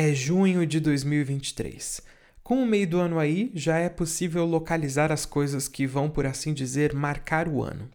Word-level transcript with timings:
É 0.00 0.14
junho 0.14 0.64
de 0.64 0.78
2023. 0.78 2.02
Com 2.44 2.62
o 2.62 2.64
meio 2.64 2.88
do 2.88 3.00
ano 3.00 3.18
aí, 3.18 3.50
já 3.52 3.78
é 3.78 3.88
possível 3.88 4.44
localizar 4.44 5.10
as 5.10 5.26
coisas 5.26 5.66
que 5.66 5.88
vão, 5.88 6.08
por 6.08 6.24
assim 6.24 6.54
dizer, 6.54 6.94
marcar 6.94 7.48
o 7.48 7.64
ano. 7.64 7.90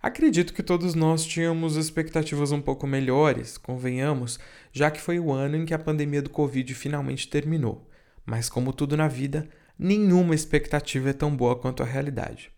Acredito 0.00 0.54
que 0.54 0.62
todos 0.62 0.94
nós 0.94 1.26
tínhamos 1.26 1.76
expectativas 1.76 2.50
um 2.50 2.62
pouco 2.62 2.86
melhores, 2.86 3.58
convenhamos, 3.58 4.38
já 4.72 4.90
que 4.90 5.02
foi 5.02 5.20
o 5.20 5.30
ano 5.30 5.58
em 5.58 5.66
que 5.66 5.74
a 5.74 5.78
pandemia 5.78 6.22
do 6.22 6.30
Covid 6.30 6.72
finalmente 6.72 7.28
terminou. 7.28 7.86
Mas, 8.24 8.48
como 8.48 8.72
tudo 8.72 8.96
na 8.96 9.06
vida, 9.06 9.46
nenhuma 9.78 10.34
expectativa 10.34 11.10
é 11.10 11.12
tão 11.12 11.36
boa 11.36 11.56
quanto 11.56 11.82
a 11.82 11.86
realidade. 11.86 12.50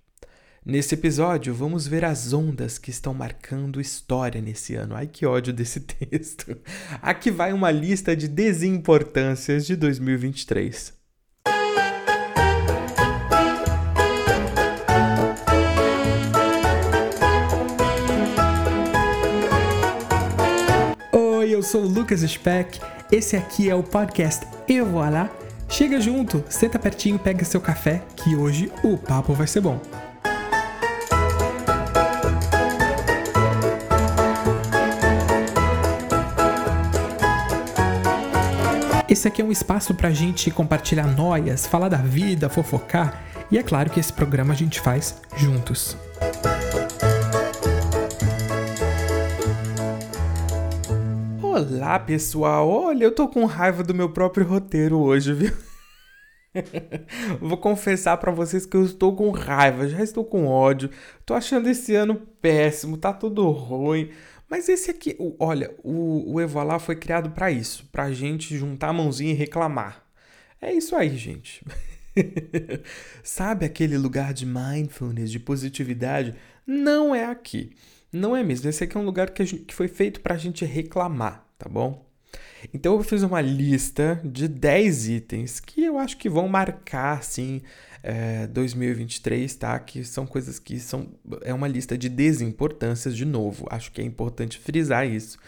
Nesse 0.65 0.95
episódio, 0.95 1.55
vamos 1.55 1.87
ver 1.87 2.05
as 2.05 2.35
ondas 2.35 2.77
que 2.77 2.91
estão 2.91 3.15
marcando 3.15 3.81
história 3.81 4.43
nesse 4.43 4.75
ano. 4.75 4.95
Ai, 4.95 5.07
que 5.07 5.25
ódio 5.25 5.55
desse 5.55 5.81
texto. 5.89 6.55
Aqui 7.01 7.31
vai 7.31 7.55
uma 7.55 7.71
lista 7.71 8.15
de 8.15 8.29
desimportâncias 8.29 9.65
de 9.67 9.75
2023. 9.75 10.93
Oi, 21.11 21.49
eu 21.49 21.63
sou 21.63 21.85
o 21.85 21.89
Lucas 21.89 22.21
Speck. 22.21 22.79
Esse 23.11 23.35
aqui 23.35 23.71
é 23.71 23.75
o 23.75 23.83
podcast 23.83 24.47
Eu 24.69 24.85
Vou 24.85 25.01
Lá. 25.01 25.35
Chega 25.71 25.99
junto, 25.99 26.45
senta 26.51 26.79
pertinho, 26.79 27.19
pega 27.19 27.47
seu 27.47 27.63
café, 27.63 28.03
que 28.15 28.37
hoje 28.37 28.71
o 28.85 28.99
papo 28.99 29.33
vai 29.33 29.47
ser 29.47 29.63
bom. 29.63 29.81
Esse 39.11 39.27
aqui 39.27 39.43
é 39.43 39.45
um 39.45 39.51
espaço 39.51 39.93
para 39.93 40.07
a 40.07 40.13
gente 40.13 40.53
compartilhar 40.53 41.05
noias, 41.05 41.67
falar 41.67 41.89
da 41.89 41.97
vida, 41.97 42.49
fofocar. 42.49 43.21
E 43.51 43.59
é 43.59 43.63
claro 43.63 43.91
que 43.91 43.99
esse 43.99 44.13
programa 44.13 44.55
a 44.55 44.57
gente 44.57 44.81
faz 44.81 45.21
juntos. 45.37 45.97
Olá, 51.43 51.99
pessoal! 51.99 52.69
Olha, 52.69 53.03
eu 53.03 53.13
tô 53.13 53.27
com 53.27 53.45
raiva 53.47 53.83
do 53.83 53.93
meu 53.93 54.11
próprio 54.11 54.47
roteiro 54.47 55.01
hoje, 55.01 55.35
viu? 55.35 55.53
Vou 57.43 57.59
confessar 57.59 58.17
para 58.19 58.31
vocês 58.31 58.65
que 58.65 58.77
eu 58.77 58.85
estou 58.85 59.17
com 59.17 59.33
raiva, 59.33 59.89
já 59.89 60.05
estou 60.05 60.25
com 60.25 60.47
ódio, 60.47 60.89
tô 61.27 61.35
achando 61.35 61.69
esse 61.69 61.97
ano 61.97 62.15
péssimo, 62.41 62.97
tá 62.97 63.13
tudo 63.13 63.51
ruim. 63.51 64.11
Mas 64.51 64.69
esse 64.69 64.91
aqui, 64.91 65.17
olha, 65.39 65.73
o, 65.85 66.35
o 66.35 66.41
Evolar 66.41 66.81
foi 66.81 66.97
criado 66.97 67.31
para 67.31 67.53
isso, 67.53 67.89
pra 67.93 68.11
gente 68.11 68.59
juntar 68.59 68.89
a 68.89 68.93
mãozinha 68.93 69.31
e 69.31 69.37
reclamar. 69.37 70.05
É 70.61 70.73
isso 70.73 70.97
aí, 70.97 71.17
gente. 71.17 71.65
Sabe 73.23 73.65
aquele 73.65 73.97
lugar 73.97 74.35
de 74.35 74.45
mindfulness, 74.45 75.31
de 75.31 75.39
positividade? 75.39 76.35
Não 76.67 77.15
é 77.15 77.27
aqui. 77.27 77.71
Não 78.13 78.37
é 78.37 78.43
mesmo. 78.43 78.69
Esse 78.69 78.83
aqui 78.83 78.97
é 78.97 79.01
um 79.01 79.05
lugar 79.05 79.31
que, 79.31 79.47
gente, 79.47 79.63
que 79.63 79.75
foi 79.75 79.87
feito 79.87 80.21
pra 80.21 80.37
gente 80.37 80.65
reclamar, 80.65 81.47
tá 81.57 81.69
bom? 81.69 82.05
Então 82.75 82.97
eu 82.97 83.03
fiz 83.05 83.23
uma 83.23 83.41
lista 83.41 84.21
de 84.25 84.49
10 84.49 85.09
itens 85.09 85.61
que 85.61 85.85
eu 85.85 85.97
acho 85.97 86.17
que 86.17 86.29
vão 86.29 86.49
marcar, 86.49 87.19
assim, 87.19 87.63
é, 88.03 88.47
2023, 88.47 89.55
tá? 89.55 89.79
Que 89.79 90.05
são 90.05 90.27
coisas 90.27 90.59
que 90.59 90.79
são. 90.79 91.09
É 91.43 91.53
uma 91.53 91.69
lista 91.69 91.97
de 91.97 92.09
desimportâncias, 92.09 93.17
de 93.17 93.25
novo. 93.25 93.67
Acho 93.71 93.93
que 93.93 94.01
é 94.01 94.05
importante 94.05 94.59
frisar 94.59 95.07
isso. 95.07 95.39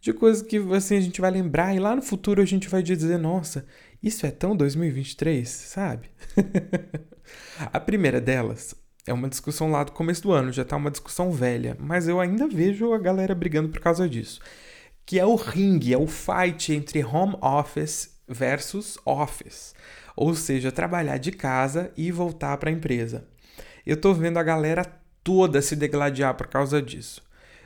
De 0.00 0.12
coisas 0.12 0.42
que 0.42 0.56
assim, 0.74 0.96
a 0.96 1.00
gente 1.00 1.20
vai 1.20 1.30
lembrar 1.30 1.74
e 1.74 1.78
lá 1.78 1.94
no 1.94 2.02
futuro 2.02 2.40
a 2.40 2.46
gente 2.46 2.68
vai 2.68 2.82
dizer: 2.82 3.18
nossa, 3.18 3.66
isso 4.02 4.24
é 4.24 4.30
tão 4.30 4.56
2023, 4.56 5.48
sabe? 5.48 6.08
a 7.58 7.78
primeira 7.78 8.20
delas 8.20 8.74
é 9.06 9.12
uma 9.12 9.28
discussão 9.28 9.70
lá 9.70 9.84
do 9.84 9.92
começo 9.92 10.22
do 10.22 10.32
ano, 10.32 10.52
já 10.52 10.64
tá 10.64 10.76
uma 10.76 10.90
discussão 10.90 11.30
velha, 11.30 11.76
mas 11.78 12.08
eu 12.08 12.20
ainda 12.20 12.48
vejo 12.48 12.92
a 12.92 12.98
galera 12.98 13.34
brigando 13.34 13.68
por 13.68 13.80
causa 13.80 14.08
disso. 14.08 14.40
Que 15.04 15.18
é 15.18 15.26
o 15.26 15.34
ringue, 15.34 15.92
é 15.92 15.98
o 15.98 16.06
fight 16.06 16.72
entre 16.72 17.04
home 17.04 17.36
office 17.42 18.19
versus 18.30 18.96
office 19.04 19.74
ou 20.20 20.34
seja, 20.34 20.70
trabalhar 20.70 21.16
de 21.16 21.32
casa 21.32 21.90
e 21.96 22.12
voltar 22.12 22.56
para 22.58 22.68
a 22.68 22.72
empresa. 22.72 23.26
Eu 23.86 23.94
estou 23.94 24.14
vendo 24.14 24.38
a 24.38 24.42
galera 24.42 24.84
toda 25.24 25.62
se 25.62 25.74
degladiar 25.74 26.34
por 26.34 26.46
causa 26.46 26.82
disso. 26.82 27.22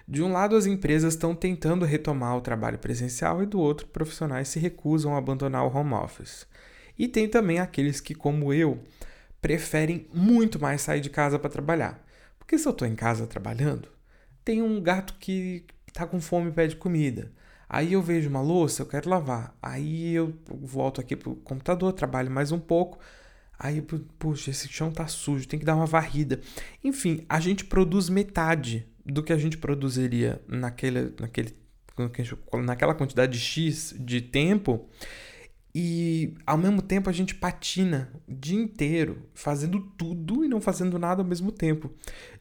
De 0.06 0.22
um 0.22 0.30
lado, 0.30 0.54
as 0.54 0.64
empresas 0.64 1.14
estão 1.14 1.34
tentando 1.34 1.84
retomar 1.84 2.36
o 2.36 2.40
trabalho 2.40 2.78
presencial 2.78 3.42
e 3.42 3.46
do 3.46 3.58
outro, 3.58 3.88
profissionais 3.88 4.46
se 4.46 4.60
recusam 4.60 5.16
a 5.16 5.18
abandonar 5.18 5.64
o 5.64 5.76
home 5.76 5.94
office. 5.94 6.46
E 6.96 7.08
tem 7.08 7.28
também 7.28 7.58
aqueles 7.58 8.00
que, 8.00 8.14
como 8.14 8.52
eu, 8.52 8.78
preferem 9.42 10.06
muito 10.14 10.60
mais 10.60 10.82
sair 10.82 11.00
de 11.00 11.10
casa 11.10 11.40
para 11.40 11.50
trabalhar. 11.50 12.06
Porque 12.38 12.56
se 12.56 12.68
eu 12.68 12.72
estou 12.72 12.86
em 12.86 12.94
casa 12.94 13.26
trabalhando, 13.26 13.88
tem 14.44 14.62
um 14.62 14.80
gato 14.80 15.14
que 15.18 15.64
está 15.88 16.06
com 16.06 16.20
fome 16.20 16.50
e 16.50 16.52
pede 16.52 16.76
comida. 16.76 17.32
Aí 17.68 17.92
eu 17.92 18.02
vejo 18.02 18.28
uma 18.28 18.40
louça, 18.40 18.82
eu 18.82 18.86
quero 18.86 19.08
lavar. 19.08 19.56
Aí 19.62 20.14
eu 20.14 20.34
volto 20.48 21.00
aqui 21.00 21.16
pro 21.16 21.36
computador, 21.36 21.92
trabalho 21.92 22.30
mais 22.30 22.52
um 22.52 22.58
pouco. 22.58 22.98
Aí, 23.58 23.82
puxa, 24.18 24.50
esse 24.50 24.68
chão 24.68 24.90
tá 24.90 25.06
sujo, 25.06 25.46
tem 25.46 25.58
que 25.58 25.64
dar 25.64 25.76
uma 25.76 25.86
varrida. 25.86 26.40
Enfim, 26.82 27.24
a 27.28 27.38
gente 27.40 27.64
produz 27.64 28.08
metade 28.08 28.86
do 29.04 29.22
que 29.22 29.32
a 29.32 29.38
gente 29.38 29.56
produziria 29.58 30.42
naquele, 30.48 31.14
naquele, 31.20 31.56
naquela 32.64 32.94
quantidade 32.94 33.38
X 33.38 33.94
de 33.98 34.20
tempo 34.20 34.88
e 35.74 36.34
ao 36.46 36.56
mesmo 36.56 36.80
tempo 36.80 37.10
a 37.10 37.12
gente 37.12 37.34
patina 37.34 38.08
o 38.28 38.32
dia 38.32 38.56
inteiro, 38.56 39.22
fazendo 39.34 39.80
tudo 39.98 40.44
e 40.44 40.48
não 40.48 40.60
fazendo 40.60 40.98
nada 41.00 41.20
ao 41.20 41.26
mesmo 41.26 41.50
tempo. 41.50 41.90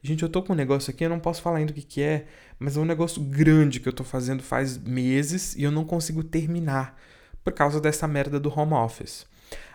Gente, 0.00 0.22
eu 0.22 0.28
tô 0.28 0.40
com 0.40 0.52
um 0.52 0.56
negócio 0.56 0.90
aqui, 0.90 1.04
eu 1.04 1.10
não 1.10 1.18
posso 1.18 1.42
falar 1.42 1.58
ainda 1.58 1.72
o 1.72 1.74
que, 1.74 1.82
que 1.82 2.00
é, 2.00 2.26
mas 2.60 2.76
é 2.76 2.80
um 2.80 2.84
negócio 2.84 3.20
grande 3.20 3.80
que 3.80 3.88
eu 3.88 3.92
tô 3.92 4.04
fazendo 4.04 4.42
faz 4.42 4.78
meses 4.78 5.56
e 5.56 5.64
eu 5.64 5.72
não 5.72 5.84
consigo 5.84 6.22
terminar 6.22 6.96
por 7.42 7.52
causa 7.52 7.80
dessa 7.80 8.06
merda 8.06 8.38
do 8.38 8.56
home 8.56 8.74
office. 8.74 9.26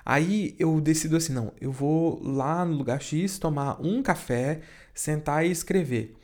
Aí 0.05 0.55
eu 0.57 0.79
decido 0.79 1.17
assim, 1.17 1.33
não, 1.33 1.53
eu 1.59 1.71
vou 1.71 2.23
lá 2.23 2.63
no 2.63 2.75
lugar 2.75 3.01
X 3.01 3.37
tomar 3.37 3.79
um 3.81 4.01
café, 4.01 4.61
sentar 4.93 5.45
e 5.45 5.51
escrever. 5.51 6.15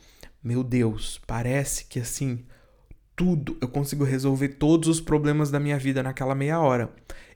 Meu 0.42 0.64
Deus, 0.64 1.20
parece 1.26 1.84
que 1.84 2.00
assim, 2.00 2.44
tudo, 3.14 3.56
eu 3.60 3.68
consigo 3.68 4.04
resolver 4.04 4.48
todos 4.50 4.88
os 4.88 5.00
problemas 5.00 5.50
da 5.50 5.60
minha 5.60 5.78
vida 5.78 6.02
naquela 6.02 6.34
meia 6.34 6.60
hora. 6.60 6.90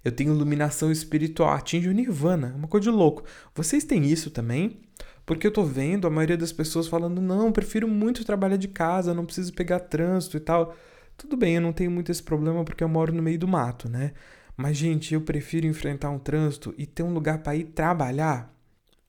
Eu 0.04 0.12
tenho 0.12 0.34
iluminação 0.34 0.90
espiritual, 0.90 1.50
atinge 1.50 1.88
o 1.88 1.92
nirvana, 1.92 2.52
é 2.54 2.56
uma 2.56 2.68
coisa 2.68 2.90
de 2.90 2.96
louco. 2.96 3.24
Vocês 3.54 3.84
têm 3.84 4.04
isso 4.06 4.30
também? 4.30 4.80
Porque 5.26 5.46
eu 5.46 5.52
tô 5.52 5.62
vendo 5.62 6.06
a 6.06 6.10
maioria 6.10 6.36
das 6.36 6.52
pessoas 6.52 6.88
falando: 6.88 7.20
não, 7.20 7.52
prefiro 7.52 7.86
muito 7.86 8.24
trabalhar 8.24 8.56
de 8.56 8.68
casa, 8.68 9.14
não 9.14 9.24
preciso 9.24 9.52
pegar 9.52 9.80
trânsito 9.80 10.36
e 10.36 10.40
tal. 10.40 10.74
Tudo 11.16 11.36
bem, 11.36 11.56
eu 11.56 11.60
não 11.60 11.72
tenho 11.72 11.90
muito 11.90 12.10
esse 12.10 12.22
problema 12.22 12.64
porque 12.64 12.82
eu 12.82 12.88
moro 12.88 13.12
no 13.12 13.22
meio 13.22 13.38
do 13.38 13.46
mato, 13.46 13.88
né? 13.88 14.12
Mas, 14.56 14.76
gente, 14.76 15.14
eu 15.14 15.20
prefiro 15.20 15.66
enfrentar 15.66 16.10
um 16.10 16.18
trânsito 16.18 16.74
e 16.76 16.86
ter 16.86 17.02
um 17.02 17.12
lugar 17.12 17.42
para 17.42 17.56
ir 17.56 17.64
trabalhar. 17.64 18.54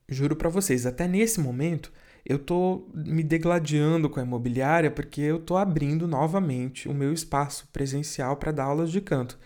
Juro 0.08 0.36
para 0.36 0.48
vocês, 0.48 0.86
até 0.86 1.08
nesse 1.08 1.40
momento, 1.40 1.92
eu 2.24 2.38
tô 2.38 2.86
me 2.94 3.22
degladiando 3.22 4.08
com 4.08 4.20
a 4.20 4.22
imobiliária 4.22 4.90
porque 4.90 5.20
eu 5.20 5.38
tô 5.40 5.56
abrindo 5.56 6.06
novamente 6.06 6.88
o 6.88 6.94
meu 6.94 7.12
espaço 7.12 7.68
presencial 7.72 8.36
para 8.36 8.52
dar 8.52 8.64
aulas 8.64 8.90
de 8.90 9.00
canto. 9.00 9.38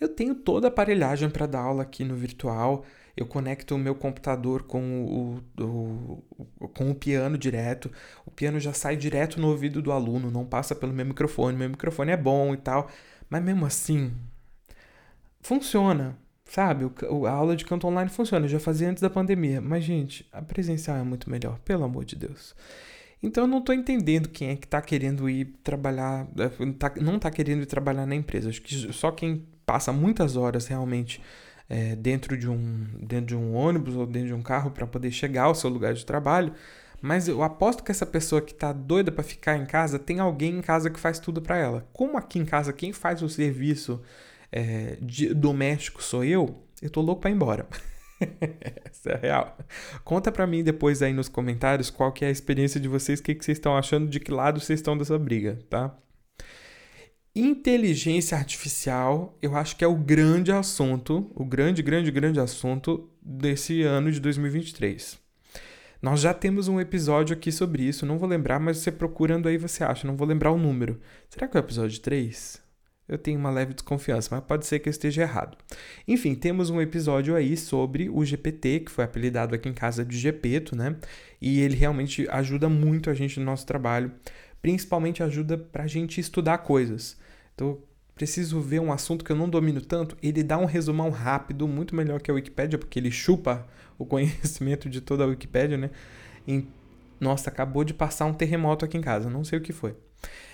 Eu 0.00 0.08
tenho 0.08 0.34
toda 0.34 0.66
a 0.66 0.70
aparelhagem 0.70 1.30
para 1.30 1.46
dar 1.46 1.60
aula 1.60 1.82
aqui 1.82 2.04
no 2.04 2.14
virtual. 2.14 2.84
Eu 3.16 3.26
conecto 3.26 3.74
o 3.74 3.78
meu 3.78 3.94
computador 3.94 4.64
com 4.64 5.04
o, 5.04 5.62
o, 5.62 6.68
com 6.68 6.90
o 6.90 6.94
piano 6.94 7.38
direto. 7.38 7.90
O 8.26 8.30
piano 8.30 8.58
já 8.58 8.72
sai 8.72 8.96
direto 8.96 9.40
no 9.40 9.48
ouvido 9.48 9.80
do 9.80 9.92
aluno, 9.92 10.30
não 10.30 10.44
passa 10.44 10.74
pelo 10.74 10.92
meu 10.92 11.06
microfone. 11.06 11.56
Meu 11.56 11.70
microfone 11.70 12.10
é 12.10 12.16
bom 12.16 12.52
e 12.54 12.56
tal. 12.56 12.90
Mas 13.30 13.42
mesmo 13.42 13.66
assim, 13.66 14.12
funciona. 15.40 16.18
Sabe, 16.46 16.84
a 17.26 17.30
aula 17.30 17.56
de 17.56 17.64
canto 17.64 17.86
online 17.86 18.10
funciona. 18.10 18.44
Eu 18.44 18.50
já 18.50 18.60
fazia 18.60 18.90
antes 18.90 19.00
da 19.02 19.08
pandemia. 19.08 19.60
Mas, 19.60 19.84
gente, 19.84 20.28
a 20.32 20.42
presencial 20.42 20.96
é 20.96 21.02
muito 21.02 21.30
melhor, 21.30 21.58
pelo 21.60 21.84
amor 21.84 22.04
de 22.04 22.16
Deus. 22.16 22.54
Então 23.22 23.44
eu 23.44 23.48
não 23.48 23.58
estou 23.58 23.74
entendendo 23.74 24.28
quem 24.28 24.50
é 24.50 24.56
que 24.56 24.66
está 24.66 24.82
querendo 24.82 25.30
ir 25.30 25.46
trabalhar, 25.64 26.28
eh, 26.36 26.72
tá, 26.78 26.92
não 27.00 27.16
está 27.16 27.30
querendo 27.30 27.62
ir 27.62 27.66
trabalhar 27.66 28.04
na 28.04 28.14
empresa. 28.14 28.50
Acho 28.50 28.60
que 28.60 28.92
só 28.92 29.10
quem 29.10 29.46
passa 29.64 29.92
muitas 29.92 30.36
horas 30.36 30.66
realmente 30.66 31.20
é, 31.68 31.96
dentro, 31.96 32.36
de 32.36 32.48
um, 32.48 32.86
dentro 33.00 33.26
de 33.26 33.36
um 33.36 33.54
ônibus 33.54 33.94
ou 33.96 34.06
dentro 34.06 34.28
de 34.28 34.34
um 34.34 34.42
carro 34.42 34.70
para 34.70 34.86
poder 34.86 35.10
chegar 35.10 35.44
ao 35.44 35.54
seu 35.54 35.70
lugar 35.70 35.94
de 35.94 36.04
trabalho. 36.04 36.52
Mas 37.00 37.28
eu 37.28 37.42
aposto 37.42 37.82
que 37.82 37.90
essa 37.90 38.06
pessoa 38.06 38.40
que 38.40 38.52
está 38.52 38.72
doida 38.72 39.12
para 39.12 39.22
ficar 39.22 39.56
em 39.56 39.66
casa 39.66 39.98
tem 39.98 40.20
alguém 40.20 40.58
em 40.58 40.62
casa 40.62 40.88
que 40.88 40.98
faz 40.98 41.18
tudo 41.18 41.42
para 41.42 41.58
ela. 41.58 41.86
Como 41.92 42.16
aqui 42.16 42.38
em 42.38 42.44
casa 42.44 42.72
quem 42.72 42.92
faz 42.92 43.22
o 43.22 43.28
serviço 43.28 44.00
é, 44.50 44.96
de, 45.02 45.34
doméstico 45.34 46.02
sou 46.02 46.24
eu, 46.24 46.62
eu 46.80 46.88
tô 46.88 47.00
louco 47.00 47.20
para 47.20 47.30
ir 47.30 47.34
embora. 47.34 47.66
Isso 48.90 49.08
é 49.08 49.16
real. 49.16 49.58
Conta 50.02 50.32
para 50.32 50.46
mim 50.46 50.62
depois 50.62 51.02
aí 51.02 51.12
nos 51.12 51.28
comentários 51.28 51.90
qual 51.90 52.12
que 52.12 52.24
é 52.24 52.28
a 52.28 52.30
experiência 52.30 52.80
de 52.80 52.88
vocês, 52.88 53.20
o 53.20 53.22
que, 53.22 53.34
que 53.34 53.44
vocês 53.44 53.58
estão 53.58 53.76
achando, 53.76 54.08
de 54.08 54.20
que 54.20 54.30
lado 54.30 54.60
vocês 54.60 54.78
estão 54.78 54.96
dessa 54.96 55.18
briga, 55.18 55.58
tá? 55.68 55.94
Inteligência 57.36 58.38
artificial, 58.38 59.36
eu 59.42 59.56
acho 59.56 59.74
que 59.74 59.82
é 59.82 59.88
o 59.88 59.96
grande 59.96 60.52
assunto, 60.52 61.32
o 61.34 61.44
grande, 61.44 61.82
grande, 61.82 62.08
grande 62.12 62.38
assunto 62.38 63.10
desse 63.20 63.82
ano 63.82 64.12
de 64.12 64.20
2023. 64.20 65.18
Nós 66.00 66.20
já 66.20 66.32
temos 66.32 66.68
um 66.68 66.78
episódio 66.78 67.34
aqui 67.34 67.50
sobre 67.50 67.82
isso, 67.82 68.06
não 68.06 68.18
vou 68.18 68.28
lembrar, 68.28 68.60
mas 68.60 68.78
você 68.78 68.92
procurando 68.92 69.48
aí 69.48 69.58
você 69.58 69.82
acha, 69.82 70.06
não 70.06 70.16
vou 70.16 70.28
lembrar 70.28 70.52
o 70.52 70.58
número. 70.58 71.00
Será 71.28 71.48
que 71.48 71.56
é 71.56 71.60
o 71.60 71.64
episódio 71.64 72.00
3? 72.00 72.62
Eu 73.08 73.18
tenho 73.18 73.40
uma 73.40 73.50
leve 73.50 73.74
desconfiança, 73.74 74.28
mas 74.30 74.44
pode 74.44 74.64
ser 74.64 74.78
que 74.78 74.88
eu 74.88 74.92
esteja 74.92 75.22
errado. 75.22 75.58
Enfim, 76.06 76.36
temos 76.36 76.70
um 76.70 76.80
episódio 76.80 77.34
aí 77.34 77.56
sobre 77.56 78.08
o 78.08 78.24
GPT, 78.24 78.80
que 78.80 78.92
foi 78.92 79.02
apelidado 79.02 79.56
aqui 79.56 79.68
em 79.68 79.74
casa 79.74 80.04
de 80.04 80.16
Gepeto, 80.16 80.76
né? 80.76 80.96
E 81.40 81.60
ele 81.60 81.74
realmente 81.74 82.28
ajuda 82.30 82.68
muito 82.68 83.10
a 83.10 83.14
gente 83.14 83.40
no 83.40 83.46
nosso 83.46 83.66
trabalho, 83.66 84.12
principalmente 84.64 85.22
ajuda 85.22 85.58
pra 85.58 85.86
gente 85.86 86.18
estudar 86.18 86.56
coisas. 86.56 87.18
Então, 87.54 87.76
preciso 88.14 88.62
ver 88.62 88.80
um 88.80 88.90
assunto 88.90 89.22
que 89.22 89.30
eu 89.30 89.36
não 89.36 89.46
domino 89.46 89.82
tanto, 89.82 90.16
ele 90.22 90.42
dá 90.42 90.56
um 90.56 90.64
resumão 90.64 91.10
rápido, 91.10 91.68
muito 91.68 91.94
melhor 91.94 92.18
que 92.18 92.30
a 92.30 92.34
Wikipédia, 92.34 92.78
porque 92.78 92.98
ele 92.98 93.10
chupa 93.10 93.66
o 93.98 94.06
conhecimento 94.06 94.88
de 94.88 95.02
toda 95.02 95.22
a 95.22 95.26
Wikipédia, 95.26 95.76
né? 95.76 95.90
E, 96.48 96.66
nossa, 97.20 97.50
acabou 97.50 97.84
de 97.84 97.92
passar 97.92 98.24
um 98.24 98.32
terremoto 98.32 98.86
aqui 98.86 98.96
em 98.96 99.02
casa, 99.02 99.28
não 99.28 99.44
sei 99.44 99.58
o 99.58 99.62
que 99.62 99.70
foi. 99.70 99.94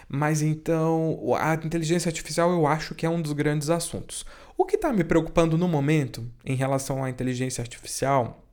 Mas 0.09 0.43
então, 0.43 1.17
a 1.39 1.55
inteligência 1.55 2.09
artificial 2.09 2.51
eu 2.51 2.67
acho 2.67 2.97
que 2.97 3.07
é 3.07 3.09
um 3.09 3.23
dos 3.23 3.33
grandes 3.33 3.71
assuntos. 3.71 4.27
O 4.59 4.65
que 4.65 4.75
está 4.75 4.93
me 4.93 5.05
preocupando 5.05 5.57
no 5.57 5.69
momento 5.69 6.29
em 6.45 6.57
relação 6.57 7.05
à 7.05 7.09
inteligência 7.09 7.63
artificial, 7.63 8.45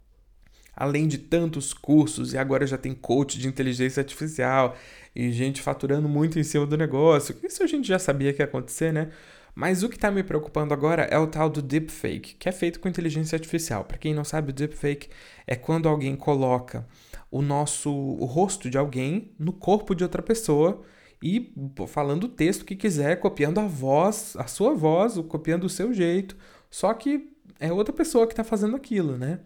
além 0.75 1.07
de 1.07 1.18
tantos 1.18 1.74
cursos, 1.74 2.33
e 2.33 2.38
agora 2.38 2.68
já 2.68 2.77
tem 2.77 2.94
coach 2.94 3.39
de 3.39 3.48
inteligência 3.48 4.00
artificial, 4.00 4.77
e 5.17 5.31
gente 5.31 5.63
faturando 5.63 6.07
muito 6.07 6.37
em 6.37 6.43
cima 6.43 6.67
do 6.67 6.77
negócio. 6.77 7.35
Isso 7.43 7.63
a 7.63 7.65
gente 7.65 7.87
já 7.87 7.97
sabia 7.97 8.31
que 8.31 8.39
ia 8.39 8.45
acontecer, 8.45 8.93
né? 8.93 9.09
Mas 9.55 9.81
o 9.81 9.89
que 9.89 9.95
está 9.95 10.11
me 10.11 10.21
preocupando 10.21 10.75
agora 10.75 11.05
é 11.05 11.17
o 11.17 11.25
tal 11.25 11.49
do 11.49 11.59
deepfake, 11.59 12.35
que 12.35 12.47
é 12.47 12.51
feito 12.51 12.79
com 12.79 12.87
inteligência 12.87 13.35
artificial. 13.35 13.83
Para 13.83 13.97
quem 13.97 14.13
não 14.13 14.23
sabe, 14.23 14.51
o 14.51 14.53
deepfake 14.53 15.09
é 15.47 15.55
quando 15.55 15.89
alguém 15.89 16.15
coloca 16.15 16.87
o 17.31 17.41
nosso 17.41 17.91
o 17.91 18.25
rosto 18.25 18.69
de 18.69 18.77
alguém 18.77 19.31
no 19.39 19.51
corpo 19.51 19.95
de 19.95 20.03
outra 20.03 20.21
pessoa 20.21 20.83
e 21.19 21.51
falando 21.87 22.25
o 22.25 22.29
texto 22.29 22.63
que 22.63 22.75
quiser, 22.75 23.19
copiando 23.19 23.59
a 23.59 23.65
voz, 23.65 24.35
a 24.37 24.45
sua 24.45 24.75
voz, 24.75 25.17
copiando 25.27 25.63
o 25.63 25.69
seu 25.69 25.91
jeito, 25.91 26.37
só 26.69 26.93
que 26.93 27.33
é 27.59 27.73
outra 27.73 27.91
pessoa 27.91 28.27
que 28.27 28.33
está 28.33 28.43
fazendo 28.43 28.75
aquilo, 28.75 29.17
né? 29.17 29.39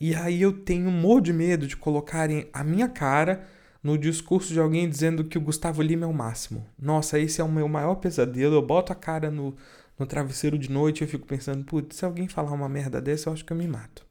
E 0.00 0.14
aí 0.14 0.40
eu 0.40 0.52
tenho 0.52 0.88
um 0.88 0.92
monte 0.92 1.24
de 1.26 1.32
medo 1.32 1.66
de 1.66 1.76
colocarem 1.76 2.48
a 2.52 2.62
minha 2.62 2.88
cara 2.88 3.44
no 3.82 3.98
discurso 3.98 4.52
de 4.52 4.60
alguém 4.60 4.88
dizendo 4.88 5.24
que 5.24 5.36
o 5.36 5.40
Gustavo 5.40 5.82
Lima 5.82 6.04
é 6.04 6.08
o 6.08 6.14
máximo. 6.14 6.64
Nossa, 6.78 7.18
esse 7.18 7.40
é 7.40 7.44
o 7.44 7.50
meu 7.50 7.68
maior 7.68 7.96
pesadelo. 7.96 8.54
Eu 8.54 8.62
boto 8.62 8.92
a 8.92 8.96
cara 8.96 9.30
no, 9.30 9.56
no 9.98 10.06
travesseiro 10.06 10.56
de 10.56 10.70
noite 10.70 11.00
e 11.00 11.04
eu 11.04 11.08
fico 11.08 11.26
pensando, 11.26 11.64
putz, 11.64 11.96
se 11.96 12.04
alguém 12.04 12.28
falar 12.28 12.52
uma 12.52 12.68
merda 12.68 13.00
dessa, 13.00 13.28
eu 13.28 13.32
acho 13.32 13.44
que 13.44 13.52
eu 13.52 13.56
me 13.56 13.66
mato. 13.66 14.06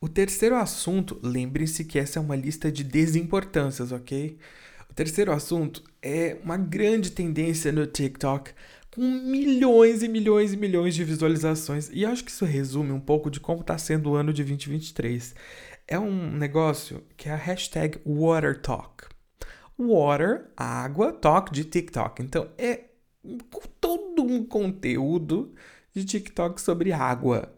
O 0.00 0.08
terceiro 0.08 0.54
assunto, 0.54 1.18
lembrem-se 1.22 1.84
que 1.84 1.98
essa 1.98 2.20
é 2.20 2.22
uma 2.22 2.36
lista 2.36 2.70
de 2.70 2.84
desimportâncias, 2.84 3.90
ok? 3.90 4.38
O 4.88 4.94
terceiro 4.94 5.32
assunto 5.32 5.82
é 6.00 6.36
uma 6.44 6.56
grande 6.56 7.10
tendência 7.10 7.72
no 7.72 7.84
TikTok 7.84 8.52
com 8.94 9.02
milhões 9.02 10.04
e 10.04 10.08
milhões 10.08 10.52
e 10.52 10.56
milhões 10.56 10.94
de 10.94 11.02
visualizações. 11.02 11.90
E 11.92 12.06
acho 12.06 12.24
que 12.24 12.30
isso 12.30 12.44
resume 12.44 12.92
um 12.92 13.00
pouco 13.00 13.28
de 13.28 13.40
como 13.40 13.60
está 13.60 13.76
sendo 13.76 14.10
o 14.10 14.14
ano 14.14 14.32
de 14.32 14.44
2023 14.44 15.34
é 15.88 15.98
um 15.98 16.30
negócio 16.30 17.02
que 17.16 17.28
é 17.28 17.32
a 17.32 17.36
hashtag 17.36 17.98
WaterTalk. 18.04 19.06
Water, 19.78 20.50
água, 20.56 21.12
talk 21.12 21.50
de 21.50 21.64
TikTok. 21.64 22.22
Então 22.22 22.50
é 22.58 22.84
todo 23.80 24.22
um 24.22 24.44
conteúdo 24.44 25.54
de 25.94 26.04
TikTok 26.04 26.60
sobre 26.60 26.92
água. 26.92 27.52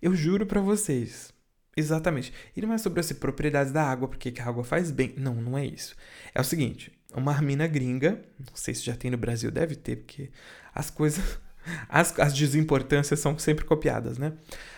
Eu 0.00 0.14
juro 0.14 0.44
para 0.44 0.60
vocês. 0.60 1.32
Exatamente. 1.74 2.32
E 2.54 2.60
não 2.60 2.72
é 2.72 2.78
sobre 2.78 3.00
as 3.00 3.10
propriedades 3.12 3.72
da 3.72 3.82
água, 3.82 4.06
porque 4.06 4.34
a 4.38 4.46
água 4.46 4.62
faz 4.62 4.90
bem. 4.90 5.14
Não, 5.16 5.34
não 5.34 5.56
é 5.56 5.64
isso. 5.64 5.96
É 6.34 6.40
o 6.40 6.44
seguinte: 6.44 6.92
uma 7.14 7.32
armina 7.32 7.66
gringa, 7.66 8.22
não 8.38 8.54
sei 8.54 8.74
se 8.74 8.84
já 8.84 8.94
tem 8.94 9.10
no 9.10 9.16
Brasil, 9.16 9.50
deve 9.50 9.74
ter, 9.76 9.96
porque 9.96 10.30
as 10.74 10.90
coisas. 10.90 11.40
As, 11.88 12.18
as 12.18 12.32
desimportâncias 12.32 13.20
são 13.20 13.38
sempre 13.38 13.64
copiadas, 13.64 14.18
né? 14.18 14.32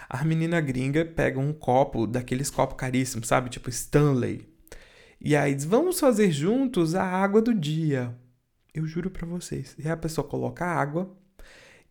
a 0.08 0.24
menina 0.24 0.60
gringa 0.60 1.04
pega 1.04 1.40
um 1.40 1.52
copo, 1.52 2.06
daqueles 2.06 2.50
copos 2.50 2.76
caríssimos, 2.76 3.28
sabe? 3.28 3.50
Tipo 3.50 3.68
Stanley. 3.70 4.48
E 5.20 5.34
aí 5.34 5.54
diz: 5.54 5.64
Vamos 5.64 5.98
fazer 5.98 6.30
juntos 6.30 6.94
a 6.94 7.04
água 7.04 7.40
do 7.40 7.54
dia. 7.54 8.14
Eu 8.72 8.86
juro 8.86 9.10
para 9.10 9.26
vocês. 9.26 9.74
E 9.78 9.88
a 9.88 9.96
pessoa 9.96 10.26
coloca 10.26 10.64
a 10.64 10.72
água 10.72 11.12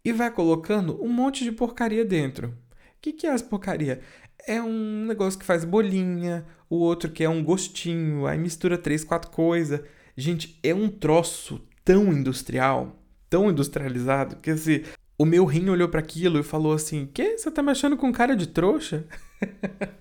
e 0.03 0.11
vai 0.11 0.31
colocando 0.31 1.01
um 1.03 1.09
monte 1.09 1.43
de 1.43 1.51
porcaria 1.51 2.05
dentro. 2.05 2.49
O 2.49 2.53
que, 3.01 3.13
que 3.13 3.27
é 3.27 3.31
as 3.31 3.41
porcaria? 3.41 4.01
É 4.47 4.61
um 4.61 5.05
negócio 5.05 5.39
que 5.39 5.45
faz 5.45 5.63
bolinha, 5.65 6.45
o 6.69 6.77
outro 6.77 7.09
que 7.09 7.23
é 7.23 7.29
um 7.29 7.43
gostinho, 7.43 8.25
aí 8.25 8.37
mistura 8.37 8.77
três, 8.77 9.03
quatro 9.03 9.31
coisas. 9.31 9.81
Gente, 10.15 10.59
é 10.61 10.73
um 10.73 10.89
troço 10.89 11.61
tão 11.83 12.13
industrial, 12.13 13.02
tão 13.33 13.49
industrializado, 13.49 14.35
que 14.35 14.51
assim, 14.51 14.83
o 15.17 15.25
meu 15.25 15.43
rim 15.43 15.67
olhou 15.67 15.89
para 15.89 15.99
aquilo 15.99 16.39
e 16.39 16.43
falou 16.43 16.71
assim: 16.71 17.07
Que? 17.11 17.35
Você 17.35 17.49
tá 17.49 17.63
me 17.63 17.71
achando 17.71 17.97
com 17.97 18.11
cara 18.11 18.35
de 18.35 18.45
trouxa? 18.45 19.05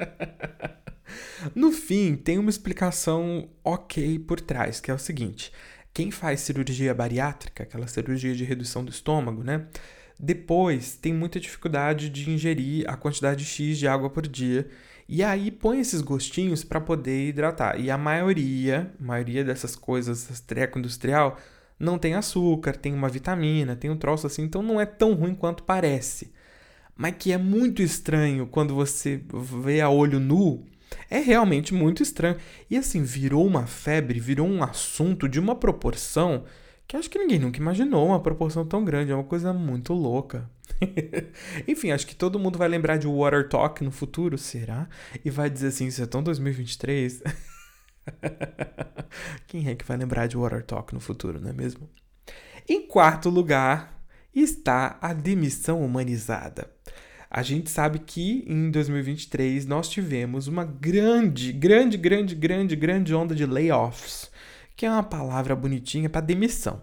no 1.56 1.72
fim, 1.72 2.14
tem 2.14 2.36
uma 2.36 2.50
explicação 2.50 3.48
ok 3.64 4.18
por 4.18 4.38
trás, 4.38 4.80
que 4.80 4.90
é 4.90 4.94
o 4.94 4.98
seguinte: 4.98 5.50
quem 5.94 6.10
faz 6.10 6.40
cirurgia 6.40 6.92
bariátrica, 6.92 7.62
aquela 7.62 7.86
cirurgia 7.86 8.34
de 8.34 8.44
redução 8.44 8.84
do 8.84 8.90
estômago, 8.90 9.42
né? 9.42 9.66
Depois 10.20 10.94
tem 10.94 11.14
muita 11.14 11.40
dificuldade 11.40 12.10
de 12.10 12.28
ingerir 12.28 12.84
a 12.86 12.98
quantidade 12.98 13.46
X 13.46 13.78
de 13.78 13.88
água 13.88 14.10
por 14.10 14.28
dia. 14.28 14.68
E 15.08 15.24
aí 15.24 15.50
põe 15.50 15.80
esses 15.80 16.02
gostinhos 16.02 16.62
para 16.62 16.80
poder 16.82 17.28
hidratar. 17.28 17.80
E 17.80 17.90
a 17.90 17.96
maioria, 17.96 18.92
maioria 19.00 19.42
dessas 19.42 19.74
coisas, 19.74 20.38
treco 20.40 20.78
industrial, 20.78 21.38
não 21.82 21.98
tem 21.98 22.14
açúcar, 22.14 22.76
tem 22.76 22.94
uma 22.94 23.08
vitamina, 23.08 23.74
tem 23.74 23.90
um 23.90 23.96
troço 23.96 24.26
assim, 24.26 24.42
então 24.42 24.62
não 24.62 24.80
é 24.80 24.86
tão 24.86 25.14
ruim 25.14 25.34
quanto 25.34 25.64
parece. 25.64 26.32
Mas 26.96 27.16
que 27.18 27.32
é 27.32 27.38
muito 27.38 27.82
estranho 27.82 28.46
quando 28.46 28.74
você 28.74 29.20
vê 29.62 29.80
a 29.80 29.90
olho 29.90 30.20
nu, 30.20 30.64
é 31.10 31.18
realmente 31.18 31.74
muito 31.74 32.02
estranho. 32.02 32.36
E 32.70 32.76
assim, 32.76 33.02
virou 33.02 33.44
uma 33.44 33.66
febre, 33.66 34.20
virou 34.20 34.46
um 34.46 34.62
assunto 34.62 35.28
de 35.28 35.40
uma 35.40 35.56
proporção 35.56 36.44
que 36.86 36.96
acho 36.96 37.08
que 37.10 37.18
ninguém 37.18 37.38
nunca 37.38 37.58
imaginou 37.58 38.08
uma 38.08 38.20
proporção 38.20 38.64
tão 38.64 38.84
grande. 38.84 39.10
É 39.10 39.14
uma 39.14 39.24
coisa 39.24 39.52
muito 39.52 39.92
louca. 39.92 40.48
Enfim, 41.66 41.90
acho 41.90 42.06
que 42.06 42.14
todo 42.14 42.38
mundo 42.38 42.58
vai 42.58 42.68
lembrar 42.68 42.96
de 42.96 43.06
Water 43.06 43.48
Talk 43.48 43.82
no 43.82 43.90
futuro, 43.90 44.36
será? 44.38 44.88
E 45.24 45.30
vai 45.30 45.48
dizer 45.48 45.68
assim: 45.68 45.86
isso 45.86 46.02
é 46.02 46.06
tão 46.06 46.22
2023. 46.22 47.22
Quem 49.46 49.68
é 49.68 49.74
que 49.74 49.84
vai 49.84 49.96
lembrar 49.96 50.26
de 50.26 50.36
Water 50.36 50.64
Talk 50.64 50.94
no 50.94 51.00
futuro, 51.00 51.40
não 51.40 51.50
é 51.50 51.52
mesmo? 51.52 51.88
Em 52.68 52.86
quarto 52.86 53.28
lugar 53.28 54.02
está 54.34 54.98
a 55.00 55.12
demissão 55.12 55.84
humanizada. 55.84 56.70
A 57.30 57.42
gente 57.42 57.70
sabe 57.70 57.98
que 57.98 58.44
em 58.46 58.70
2023 58.70 59.66
nós 59.66 59.88
tivemos 59.88 60.48
uma 60.48 60.64
grande, 60.64 61.52
grande, 61.52 61.96
grande, 61.96 62.34
grande, 62.34 62.76
grande 62.76 63.14
onda 63.14 63.34
de 63.34 63.46
layoffs, 63.46 64.30
que 64.76 64.84
é 64.84 64.90
uma 64.90 65.02
palavra 65.02 65.56
bonitinha 65.56 66.10
para 66.10 66.20
demissão 66.20 66.82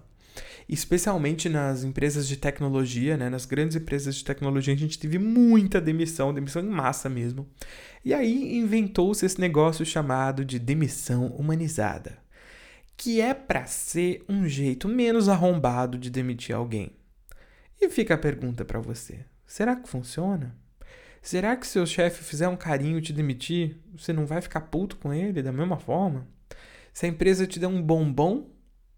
especialmente 0.70 1.50
nas 1.50 1.84
empresas 1.84 2.28
de 2.28 2.38
tecnologia, 2.38 3.18
né? 3.18 3.28
nas 3.28 3.44
grandes 3.44 3.76
empresas 3.76 4.16
de 4.16 4.24
tecnologia, 4.24 4.72
a 4.72 4.78
gente 4.78 5.00
teve 5.00 5.18
muita 5.18 5.82
demissão, 5.82 6.32
demissão 6.32 6.62
em 6.62 6.70
massa 6.70 7.10
mesmo. 7.10 7.50
E 8.04 8.14
aí 8.14 8.58
inventou-se 8.58 9.26
esse 9.26 9.40
negócio 9.40 9.86
chamado 9.86 10.46
de 10.46 10.58
demissão 10.58 11.28
humanizada, 11.28 12.18
que 12.96 13.20
é 13.20 13.34
para 13.34 13.66
ser 13.66 14.24
um 14.28 14.48
jeito 14.48 14.88
menos 14.88 15.28
arrombado 15.28 15.98
de 15.98 16.10
demitir 16.10 16.56
alguém. 16.56 16.92
E 17.80 17.90
fica 17.90 18.16
a 18.16 18.18
pergunta 18.18 18.64
para 18.64 18.80
você: 18.80 19.26
será 19.46 19.76
que 19.76 19.90
funciona? 19.90 20.56
Será 21.22 21.56
que 21.56 21.68
se 21.68 21.74
seu 21.74 21.86
chefe 21.86 22.24
fizer 22.24 22.48
um 22.48 22.56
carinho 22.56 23.02
te 23.02 23.12
demitir, 23.12 23.78
você 23.94 24.14
não 24.14 24.26
vai 24.26 24.42
ficar 24.42 24.62
puto 24.62 24.96
com 24.96 25.14
ele 25.14 25.44
da 25.44 25.52
mesma 25.52 25.78
forma? 25.78 26.26
Se 26.94 27.06
a 27.06 27.10
empresa 27.10 27.46
te 27.46 27.60
der 27.60 27.68
um 27.68 27.82
bombom 27.82 28.50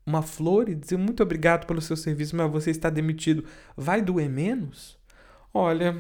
uma 0.06 0.22
flor 0.22 0.70
e 0.70 0.76
dizer 0.76 0.98
muito 0.98 1.22
obrigado 1.22 1.66
pelo 1.66 1.82
seu 1.82 1.96
serviço, 1.96 2.36
mas 2.36 2.52
você 2.52 2.72
está 2.72 2.90
demitido, 2.90 3.46
vai 3.76 4.02
doer 4.02 4.30
menos? 4.30 4.98
Olha, 5.54 5.96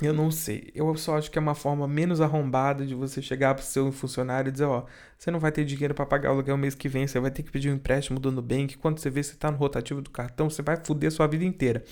eu 0.00 0.12
não 0.12 0.30
sei. 0.30 0.70
Eu 0.74 0.94
só 0.96 1.16
acho 1.16 1.30
que 1.30 1.38
é 1.38 1.40
uma 1.40 1.54
forma 1.54 1.88
menos 1.88 2.20
arrombada 2.20 2.84
de 2.86 2.94
você 2.94 3.22
chegar 3.22 3.54
para 3.54 3.62
o 3.62 3.66
seu 3.66 3.90
funcionário 3.90 4.50
e 4.50 4.52
dizer: 4.52 4.64
Ó, 4.64 4.84
você 5.16 5.30
não 5.30 5.40
vai 5.40 5.50
ter 5.50 5.64
dinheiro 5.64 5.94
para 5.94 6.04
pagar 6.04 6.30
o 6.30 6.32
aluguel 6.34 6.56
mês 6.56 6.74
que 6.74 6.88
vem, 6.88 7.06
você 7.06 7.18
vai 7.18 7.30
ter 7.30 7.42
que 7.42 7.50
pedir 7.50 7.70
um 7.70 7.76
empréstimo 7.76 8.20
do 8.20 8.30
Nubank. 8.30 8.76
Quando 8.76 8.98
você 8.98 9.08
vê 9.08 9.22
você 9.22 9.32
está 9.32 9.50
no 9.50 9.56
rotativo 9.56 10.02
do 10.02 10.10
cartão, 10.10 10.50
você 10.50 10.62
vai 10.62 10.76
foder 10.76 11.08
a 11.08 11.10
sua 11.10 11.26
vida 11.26 11.44
inteira. 11.44 11.82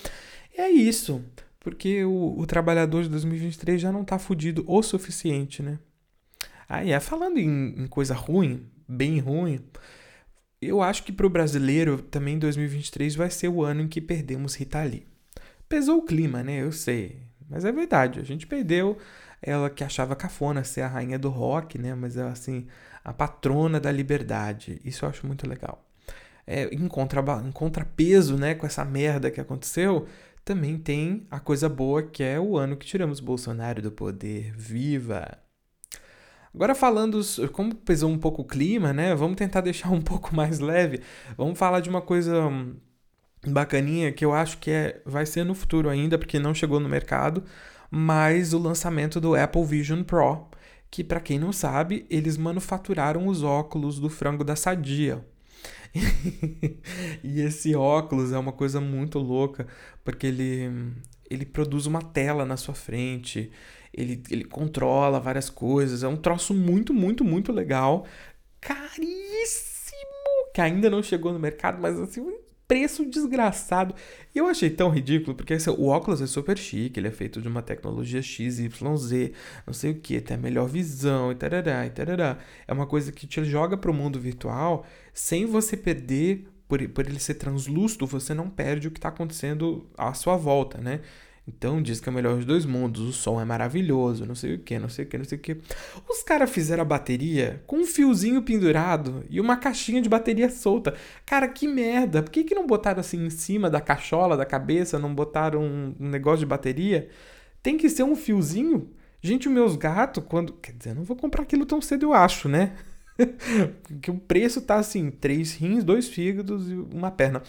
E 0.57 0.61
é 0.61 0.71
isso. 0.71 1.25
Porque 1.61 2.05
o, 2.05 2.39
o 2.39 2.47
trabalhador 2.47 3.03
de 3.03 3.09
2023 3.09 3.81
já 3.81 3.91
não 3.91 4.03
está 4.03 4.19
fudido 4.19 4.63
o 4.67 4.83
suficiente, 4.83 5.63
né? 5.63 5.79
Aí, 6.69 6.93
é, 6.93 7.01
falando 7.01 7.39
em, 7.39 7.75
em 7.85 7.87
coisa 7.87 8.15
ruim, 8.15 8.67
bem 8.87 9.19
ruim, 9.19 9.61
eu 10.61 10.83
acho 10.83 11.05
que 11.05 11.13
para 11.13 11.27
o 11.27 11.31
brasileiro 11.31 12.03
também 12.03 12.39
2023 12.39 13.15
vai 13.15 13.31
ser 13.31 13.49
o 13.49 13.63
ano 13.63 13.83
em 13.83 13.89
que 13.89 14.01
perdemos 14.01 14.55
Rita 14.55 14.83
Lee. 14.83 15.07
Pesou 15.69 15.99
o 15.99 16.05
clima, 16.05 16.43
né? 16.43 16.63
Eu 16.63 16.73
sei. 16.73 17.23
Mas 17.49 17.65
é 17.65 17.73
verdade, 17.73 18.21
a 18.21 18.25
gente 18.25 18.47
perdeu 18.47 18.99
ela 19.43 19.69
que 19.69 19.85
achava 19.85 20.17
cafona 20.17 20.65
ser 20.65 20.83
a 20.83 20.89
rainha 20.89 21.19
do 21.19 21.29
rock, 21.29 21.79
né? 21.79 21.95
Mas 21.95 22.17
assim, 22.17 22.67
a 23.05 23.13
patrona 23.13 23.79
da 23.79 23.93
liberdade. 23.93 24.81
Isso 24.85 25.05
eu 25.05 25.09
acho 25.09 25.27
muito 25.27 25.49
legal. 25.49 25.85
É, 26.47 26.65
em, 26.75 26.89
contra, 26.89 27.23
em 27.47 27.53
contrapeso, 27.53 28.37
né, 28.37 28.55
com 28.55 28.67
essa 28.67 28.85
merda 28.85 29.31
que 29.31 29.41
aconteceu, 29.41 30.07
também 30.45 30.79
tem 30.79 31.27
a 31.31 31.41
coisa 31.41 31.69
boa 31.69 32.03
que 32.03 32.23
é 32.23 32.39
o 32.39 32.57
ano 32.57 32.77
que 32.77 32.87
tiramos 32.87 33.21
Bolsonaro 33.21 33.83
do 33.83 33.91
poder. 33.93 34.53
Viva! 34.57 35.39
Agora 36.55 36.75
falando, 36.75 37.21
como 37.51 37.75
pesou 37.75 38.09
um 38.09 38.19
pouco 38.19 38.43
o 38.43 38.45
clima, 38.45 38.93
né? 38.93 39.15
Vamos 39.15 39.37
tentar 39.37 39.61
deixar 39.63 39.91
um 39.91 40.01
pouco 40.01 40.35
mais 40.35 40.61
leve. 40.61 41.01
Vamos 41.37 41.59
falar 41.59 41.81
de 41.81 41.91
uma 41.91 42.01
coisa 42.01 42.47
hum, 42.47 42.77
bacaninha 43.53 44.13
que 44.13 44.25
eu 44.25 44.33
acho 44.33 44.59
que 44.59 44.71
é, 44.71 45.01
vai 45.05 45.27
ser 45.27 45.45
no 45.45 45.55
futuro 45.55 45.89
ainda, 45.89 46.19
porque 46.19 46.39
não 46.39 46.55
chegou 46.55 46.81
no 46.81 46.89
mercado, 46.89 47.45
mas 47.91 48.53
o 48.53 48.59
lançamento 48.59 49.21
do 49.21 49.35
Apple 49.35 49.65
Vision 49.65 50.03
Pro, 50.03 50.49
que 50.91 51.05
para 51.05 51.21
quem 51.21 51.39
não 51.39 51.53
sabe, 51.53 52.07
eles 52.11 52.37
manufaturaram 52.37 53.27
os 53.27 53.43
óculos 53.43 53.99
do 53.99 54.09
frango 54.09 54.45
da 54.45 54.57
Sadia. 54.57 55.25
e 57.23 57.41
esse 57.41 57.75
óculos 57.75 58.33
é 58.33 58.39
uma 58.39 58.53
coisa 58.53 58.81
muito 58.81 59.19
louca, 59.19 59.67
porque 60.05 60.27
ele, 60.27 60.93
ele 61.31 61.47
produz 61.47 61.87
uma 61.87 62.03
tela 62.03 62.45
na 62.45 62.57
sua 62.57 62.75
frente, 62.75 63.51
ele, 63.93 64.23
ele 64.31 64.45
controla 64.45 65.21
várias 65.21 65.49
coisas, 65.49 66.03
é 66.03 66.09
um 66.09 66.17
troço 66.17 66.53
muito, 66.53 66.93
muito, 66.93 67.25
muito 67.25 67.53
legal, 67.53 68.07
caríssimo, 68.61 69.95
que 70.53 70.61
ainda 70.61 70.91
não 70.91 71.03
chegou 71.03 71.33
no 71.33 71.39
mercado, 71.39 71.81
mas 71.81 71.99
assim, 71.99 72.21
preço 72.67 73.05
desgraçado. 73.05 73.95
E 74.35 74.39
eu 74.39 74.47
achei 74.47 74.71
tão 74.71 74.89
ridículo, 74.89 75.35
porque 75.35 75.55
assim, 75.55 75.71
o 75.71 75.89
óculos 75.89 76.21
é 76.21 76.27
super 76.27 76.57
chique, 76.57 76.99
ele 76.99 77.09
é 77.09 77.11
feito 77.11 77.41
de 77.41 77.49
uma 77.49 77.63
tecnologia 77.63 78.23
XYZ, 78.23 78.71
não 79.67 79.73
sei 79.73 79.93
o 79.93 80.01
que, 80.01 80.21
tem 80.21 80.37
a 80.37 80.41
melhor 80.41 80.69
visão 80.69 81.31
e 81.31 81.35
tarará, 81.35 81.87
e 81.87 81.91
tarará. 81.91 82.39
É 82.67 82.73
uma 82.73 82.87
coisa 82.87 83.13
que 83.13 83.27
te 83.27 83.45
joga 83.45 83.77
para 83.77 83.91
o 83.91 83.95
mundo 83.95 84.19
virtual 84.19 84.87
sem 85.13 85.47
você 85.47 85.77
perder, 85.77 86.49
por, 86.67 86.87
por 86.89 87.07
ele 87.07 87.21
ser 87.21 87.35
translúcido, 87.35 88.07
você 88.07 88.35
não 88.35 88.49
perde 88.49 88.89
o 88.89 88.91
que 88.91 88.99
está 88.99 89.09
acontecendo 89.09 89.89
à 89.97 90.13
sua 90.15 90.37
volta, 90.37 90.79
né? 90.79 91.01
Então 91.47 91.83
diz 91.83 92.01
que 92.01 92.09
é 92.09 92.13
o 92.13 92.15
melhor 92.15 92.37
dos 92.37 92.47
dois 92.47 92.65
mundos, 92.65 93.03
o 93.03 93.13
som 93.13 93.39
é 93.39 93.45
maravilhoso, 93.45 94.25
não 94.25 94.35
sei 94.35 94.55
o 94.55 94.59
que, 94.59 94.79
não 94.79 94.89
sei 94.89 95.05
o 95.05 95.09
que, 95.09 95.19
não 95.19 95.25
sei 95.25 95.37
o 95.37 95.41
que. 95.41 95.59
Os 96.09 96.23
caras 96.23 96.51
fizeram 96.51 96.83
a 96.83 96.87
bateria 96.87 97.63
com 97.67 97.77
um 97.77 97.85
fiozinho 97.85 98.41
pendurado 98.41 99.25
e 99.29 99.39
uma 99.39 99.57
caixinha 99.57 100.01
de 100.01 100.09
bateria 100.09 100.49
solta. 100.49 100.95
Cara, 101.27 101.47
que 101.47 101.69
merda! 101.69 102.23
Por 102.23 102.31
que, 102.31 102.45
que 102.45 102.55
não 102.55 102.67
botaram 102.67 103.01
assim 103.01 103.27
em 103.27 103.31
cima 103.31 103.69
da 103.69 103.81
cachola, 103.81 104.39
da 104.39 104.47
cabeça, 104.47 104.99
não 104.99 105.15
botaram 105.15 105.63
um, 105.63 105.95
negócio 105.99 106.41
de 106.41 106.47
bateria? 106.47 107.09
Tem 107.63 107.77
que 107.77 107.91
ser 107.91 108.05
um 108.05 108.17
fiozinho? 108.17 108.91
Gente, 109.21 109.47
os 109.47 109.55
meus 109.55 109.77
gatos, 109.77 110.25
quando. 110.27 110.55
Quer 110.55 110.73
dizer, 110.73 110.95
não 110.95 111.05
vou 111.05 111.17
comprar 111.17 111.43
aquilo 111.43 111.67
tão 111.67 111.81
cedo, 111.81 112.07
eu 112.07 112.15
acho, 112.15 112.49
né? 112.49 112.75
que 114.01 114.11
o 114.11 114.19
preço 114.19 114.63
tá 114.63 114.77
assim: 114.77 115.11
três 115.11 115.55
rins, 115.55 115.85
dois 115.85 116.09
fígados 116.09 116.71
e 116.71 116.75
uma 116.75 117.11
perna. 117.11 117.43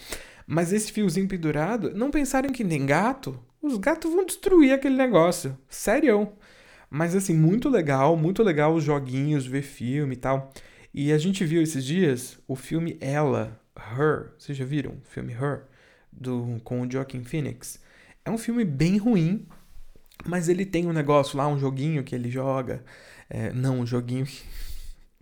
Mas 0.46 0.72
esse 0.72 0.92
fiozinho 0.92 1.26
pendurado, 1.26 1.92
não 1.94 2.10
pensaram 2.10 2.52
que 2.52 2.62
nem 2.62 2.86
gato? 2.86 3.38
Os 3.66 3.78
gatos 3.78 4.12
vão 4.12 4.24
destruir 4.24 4.72
aquele 4.72 4.96
negócio. 4.96 5.56
Sério. 5.68 6.32
Mas 6.88 7.14
assim, 7.14 7.34
muito 7.34 7.68
legal, 7.68 8.16
muito 8.16 8.42
legal 8.42 8.74
os 8.74 8.84
joguinhos, 8.84 9.46
ver 9.46 9.62
filme 9.62 10.14
e 10.14 10.18
tal. 10.18 10.52
E 10.94 11.12
a 11.12 11.18
gente 11.18 11.44
viu 11.44 11.62
esses 11.62 11.84
dias 11.84 12.38
o 12.48 12.56
filme 12.56 12.96
Ela, 13.00 13.60
Her. 13.76 14.32
Vocês 14.38 14.56
já 14.56 14.64
viram 14.64 14.92
o 14.92 15.00
filme 15.04 15.32
Her? 15.32 15.64
Do, 16.10 16.60
com 16.64 16.80
o 16.80 16.90
Joaquin 16.90 17.22
Phoenix. 17.22 17.78
É 18.24 18.30
um 18.30 18.38
filme 18.38 18.64
bem 18.64 18.96
ruim, 18.96 19.46
mas 20.24 20.48
ele 20.48 20.64
tem 20.64 20.86
um 20.86 20.92
negócio 20.92 21.36
lá, 21.36 21.46
um 21.46 21.58
joguinho 21.58 22.02
que 22.02 22.14
ele 22.14 22.30
joga. 22.30 22.82
É, 23.28 23.52
não, 23.52 23.80
um 23.80 23.86
joguinho 23.86 24.24
que. 24.24 24.42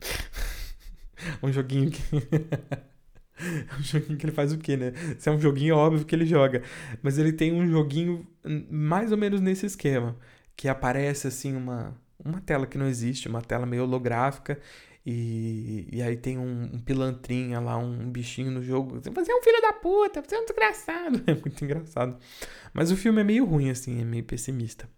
um 1.42 1.50
joguinho 1.50 1.90
que. 1.90 2.00
É 3.70 3.76
um 3.78 3.82
joguinho 3.82 4.18
que 4.18 4.26
ele 4.26 4.32
faz 4.32 4.52
o 4.52 4.58
quê, 4.58 4.76
né? 4.76 4.92
Se 5.18 5.28
é 5.28 5.32
um 5.32 5.40
joguinho, 5.40 5.74
é 5.74 5.76
óbvio 5.76 6.04
que 6.04 6.14
ele 6.14 6.26
joga. 6.26 6.62
Mas 7.02 7.18
ele 7.18 7.32
tem 7.32 7.52
um 7.52 7.66
joguinho 7.66 8.26
mais 8.70 9.12
ou 9.12 9.18
menos 9.18 9.40
nesse 9.40 9.66
esquema. 9.66 10.16
Que 10.56 10.68
aparece 10.68 11.26
assim 11.26 11.56
uma, 11.56 11.96
uma 12.24 12.40
tela 12.40 12.66
que 12.66 12.78
não 12.78 12.86
existe, 12.86 13.28
uma 13.28 13.42
tela 13.42 13.66
meio 13.66 13.82
holográfica. 13.82 14.58
E, 15.06 15.86
e 15.92 16.02
aí 16.02 16.16
tem 16.16 16.38
um, 16.38 16.70
um 16.72 16.78
pilantrinha 16.78 17.60
lá, 17.60 17.76
um 17.76 18.10
bichinho 18.10 18.50
no 18.50 18.62
jogo. 18.62 19.00
Você 19.00 19.32
é 19.32 19.36
um 19.36 19.42
filho 19.42 19.60
da 19.60 19.72
puta, 19.72 20.22
você 20.22 20.34
é 20.34 20.40
um 20.40 20.44
desgraçado. 20.44 21.22
É 21.26 21.34
muito 21.34 21.64
engraçado. 21.64 22.16
Mas 22.72 22.90
o 22.90 22.96
filme 22.96 23.20
é 23.20 23.24
meio 23.24 23.44
ruim, 23.44 23.70
assim, 23.70 24.00
é 24.00 24.04
meio 24.04 24.24
pessimista. 24.24 24.88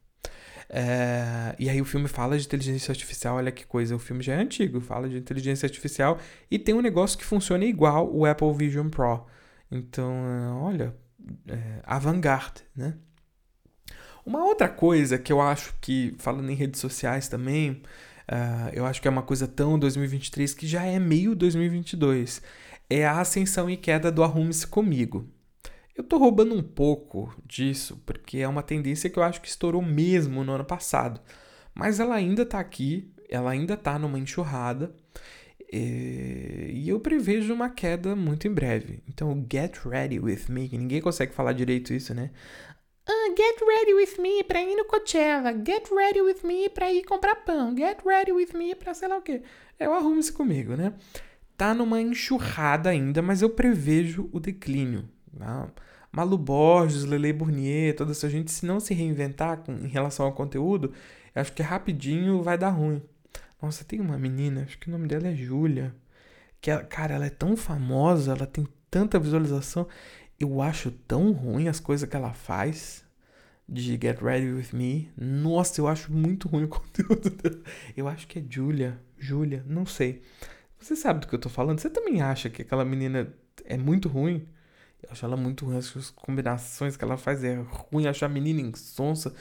É, 0.69 1.55
e 1.59 1.71
aí 1.71 1.81
o 1.81 1.85
filme 1.85 2.09
fala 2.09 2.37
de 2.37 2.45
inteligência 2.45 2.93
artificial, 2.93 3.37
olha 3.37 3.53
que 3.53 3.65
coisa, 3.65 3.95
o 3.95 3.99
filme 3.99 4.23
já 4.23 4.35
é 4.35 4.39
antigo, 4.39 4.81
fala 4.81 5.09
de 5.09 5.17
inteligência 5.17 5.67
artificial 5.67 6.19
e 6.51 6.59
tem 6.59 6.75
um 6.75 6.81
negócio 6.81 7.17
que 7.17 7.25
funciona 7.25 7.65
igual 7.65 8.13
o 8.13 8.27
Apple 8.27 8.53
Vision 8.55 8.89
Pro. 8.89 9.27
Então, 9.71 10.13
olha, 10.63 10.95
é, 11.49 11.81
avant-garde, 11.85 12.63
né? 12.75 12.95
Uma 14.25 14.45
outra 14.45 14.69
coisa 14.69 15.19
que 15.19 15.33
eu 15.33 15.41
acho 15.41 15.73
que, 15.81 16.15
falando 16.19 16.51
em 16.51 16.55
redes 16.55 16.81
sociais 16.81 17.29
também, 17.29 17.71
uh, 18.29 18.71
eu 18.73 18.85
acho 18.85 19.01
que 19.01 19.07
é 19.07 19.11
uma 19.11 19.23
coisa 19.23 19.47
tão 19.47 19.79
2023 19.79 20.53
que 20.53 20.67
já 20.67 20.85
é 20.85 20.99
meio 20.99 21.33
2022, 21.33 22.43
é 22.91 23.07
a 23.07 23.21
ascensão 23.21 23.71
e 23.71 23.77
queda 23.77 24.11
do 24.11 24.25
Arrume-se 24.25 24.67
Comigo. 24.67 25.29
Eu 25.97 26.05
tô 26.05 26.19
roubando 26.19 26.55
um 26.55 26.63
pouco 26.63 27.35
disso, 27.45 28.03
porque 28.05 28.39
é 28.39 28.49
uma 28.49 28.63
tendência 28.63 29.09
que 29.09 29.19
eu 29.19 29.23
acho 29.23 29.41
que 29.41 29.49
estourou 29.49 29.81
mesmo 29.81 30.45
no 30.45 30.53
ano 30.53 30.65
passado. 30.65 31.21
Mas 31.75 31.99
ela 31.99 32.15
ainda 32.15 32.45
tá 32.45 32.61
aqui, 32.61 33.11
ela 33.31 33.51
ainda 33.51 33.77
tá 33.77 33.99
numa 33.99 34.19
enxurrada. 34.19 34.95
Eh, 35.73 36.71
e 36.73 36.89
eu 36.89 37.01
prevejo 37.01 37.53
uma 37.53 37.71
queda 37.71 38.15
muito 38.15 38.47
em 38.47 38.53
breve. 38.53 39.03
Então, 39.09 39.47
get 39.51 39.79
ready 39.87 40.21
with 40.21 40.45
me, 40.51 40.69
que 40.69 40.77
ninguém 40.79 41.01
consegue 41.01 41.33
falar 41.33 41.53
direito 41.53 41.95
isso, 41.95 42.15
né? 42.15 42.31
Uh, 43.09 43.35
get 43.37 43.61
ready 43.67 43.95
with 43.95 44.21
me 44.21 44.43
pra 44.45 44.63
ir 44.63 44.77
no 44.77 44.85
Coachella. 44.85 45.53
Get 45.53 45.91
ready 45.91 46.21
with 46.21 46.43
me 46.45 46.69
pra 46.69 46.93
ir 46.93 47.05
comprar 47.05 47.37
pão. 47.37 47.75
Get 47.77 47.99
ready 48.05 48.33
with 48.33 48.53
me 48.53 48.75
pra 48.75 48.93
sei 48.95 49.09
lá 49.09 49.17
o 49.17 49.23
quê. 49.23 49.43
Eu 49.79 49.95
arrumo 49.95 50.19
isso 50.21 50.35
comigo, 50.35 50.77
né? 50.77 50.93
Tá 51.57 51.73
numa 51.73 52.01
enxurrada 52.01 52.91
ainda, 52.91 53.23
mas 53.23 53.43
eu 53.43 53.51
prevejo 53.51 54.29
o 54.33 54.41
declínio. 54.41 55.09
Tá? 55.39 55.71
Malu 56.13 56.39
Borges, 56.39 57.05
Lele 57.05 57.33
Burnier, 57.33 57.95
toda 57.95 58.13
essa 58.13 58.29
gente, 58.29 58.51
se 58.51 58.65
não 58.65 58.81
se 58.81 58.95
reinventar 58.95 59.59
com, 59.59 59.73
em 59.73 59.89
relação 59.89 60.27
ao 60.27 60.33
conteúdo, 60.33 60.93
acho 61.35 61.53
que 61.53 61.63
rapidinho 61.63 62.43
vai 62.43 62.57
dar 62.57 62.71
ruim. 62.71 63.03
Nossa, 63.61 63.85
tem 63.85 64.01
uma 64.01 64.19
menina, 64.19 64.63
acho 64.63 64.79
que 64.79 64.89
o 64.89 64.93
nome 64.93 65.09
dela 65.09 65.29
é 65.29 65.35
Júlia, 65.35 65.95
que, 66.61 66.71
ela, 66.71 66.83
cara, 66.85 67.15
ela 67.15 67.27
é 67.27 67.31
tão 67.31 67.57
famosa, 67.57 68.33
ela 68.33 68.47
tem 68.47 68.67
tanta 68.91 69.19
visualização, 69.19 69.87
eu 70.39 70.61
acho 70.61 70.91
tão 70.91 71.33
ruim 71.33 71.69
as 71.69 71.81
coisas 71.81 72.09
que 72.09 72.17
ela 72.17 72.33
faz 72.33 73.05
de 73.69 73.93
Get 74.01 74.21
Ready 74.21 74.53
With 74.53 74.69
Me. 74.73 75.11
Nossa, 75.17 75.81
eu 75.81 75.89
acho 75.89 76.13
muito 76.13 76.49
ruim 76.49 76.65
o 76.65 76.69
conteúdo 76.69 77.31
dela. 77.31 77.63
Eu 77.97 78.07
acho 78.09 78.27
que 78.27 78.39
é 78.39 78.45
Julia, 78.49 79.01
Julia, 79.19 79.65
não 79.67 79.87
sei. 79.87 80.23
Você 80.79 80.95
sabe 80.95 81.21
do 81.21 81.27
que 81.27 81.35
eu 81.35 81.39
tô 81.39 81.49
falando? 81.49 81.81
Você 81.81 81.91
também 81.91 82.21
acha 82.21 82.51
que 82.51 82.63
aquela 82.63 82.85
menina 82.85 83.33
é 83.65 83.77
muito 83.77 84.09
ruim? 84.09 84.47
Eu 85.03 85.11
acho 85.11 85.25
ela 85.25 85.37
muito 85.37 85.65
ruim. 85.65 85.77
As 85.77 86.11
combinações 86.11 86.97
que 86.97 87.05
ela 87.05 87.17
faz 87.17 87.45
é 87.45 87.57
ruim. 87.57 88.07
Acho 88.07 88.25
a 88.25 88.29
menina 88.29 88.61
insonsa. 88.61 89.35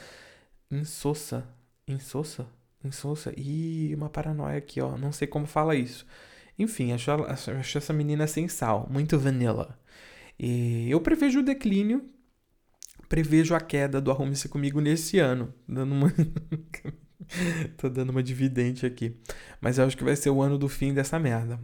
Insossa. 0.70 1.46
Insossa? 1.88 2.46
Insossa. 2.84 3.32
E 3.36 3.94
uma 3.94 4.08
paranoia 4.08 4.58
aqui, 4.58 4.80
ó. 4.80 4.96
Não 4.96 5.12
sei 5.12 5.26
como 5.26 5.46
fala 5.46 5.74
isso. 5.74 6.06
Enfim, 6.58 6.92
acho, 6.92 7.10
acho, 7.10 7.50
acho 7.50 7.78
essa 7.78 7.92
menina 7.92 8.26
sem 8.26 8.48
sal. 8.48 8.88
Muito 8.90 9.18
vanilla. 9.18 9.78
E 10.38 10.90
eu 10.90 11.00
prevejo 11.00 11.40
o 11.40 11.44
declínio. 11.44 12.08
Prevejo 13.08 13.54
a 13.54 13.60
queda 13.60 14.00
do 14.00 14.10
Arrume-se 14.10 14.48
Comigo 14.48 14.80
nesse 14.80 15.18
ano. 15.18 15.54
Dando 15.68 15.92
uma... 15.94 16.12
Tô 17.76 17.88
dando 17.88 18.10
uma 18.10 18.22
dividente 18.22 18.86
aqui. 18.86 19.16
Mas 19.60 19.78
eu 19.78 19.84
acho 19.86 19.96
que 19.96 20.04
vai 20.04 20.16
ser 20.16 20.30
o 20.30 20.42
ano 20.42 20.58
do 20.58 20.68
fim 20.68 20.92
dessa 20.92 21.18
merda. 21.18 21.60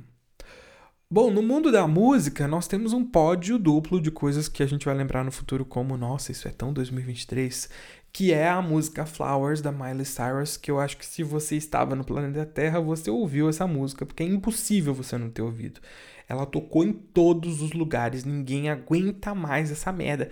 Bom, 1.13 1.31
no 1.31 1.43
mundo 1.43 1.71
da 1.71 1.87
música, 1.87 2.49
nós 2.49 2.67
temos 2.67 2.95
um 2.95 3.05
pódio 3.05 3.59
duplo 3.59 4.01
de 4.01 4.11
coisas 4.11 4.49
que 4.49 4.63
a 4.63 4.67
gente 4.67 4.87
vai 4.87 4.95
lembrar 4.95 5.23
no 5.23 5.31
futuro 5.31 5.63
como, 5.63 5.95
nossa, 5.95 6.33
isso 6.33 6.49
é 6.49 6.51
tão 6.51 6.73
2023, 6.73 7.69
que 8.11 8.33
é 8.33 8.49
a 8.49 8.63
música 8.63 9.05
Flowers 9.05 9.61
da 9.61 9.71
Miley 9.71 10.07
Cyrus, 10.07 10.57
que 10.57 10.71
eu 10.71 10.81
acho 10.81 10.97
que 10.97 11.05
se 11.05 11.23
você 11.23 11.55
estava 11.55 11.95
no 11.95 12.03
planeta 12.03 12.47
Terra, 12.47 12.81
você 12.81 13.11
ouviu 13.11 13.47
essa 13.51 13.67
música, 13.67 14.07
porque 14.07 14.23
é 14.23 14.27
impossível 14.27 14.95
você 14.95 15.19
não 15.19 15.29
ter 15.29 15.43
ouvido. 15.43 15.83
Ela 16.27 16.47
tocou 16.47 16.83
em 16.83 16.95
todos 16.95 17.61
os 17.61 17.75
lugares, 17.75 18.25
ninguém 18.25 18.71
aguenta 18.71 19.35
mais 19.35 19.71
essa 19.71 19.93
merda. 19.93 20.31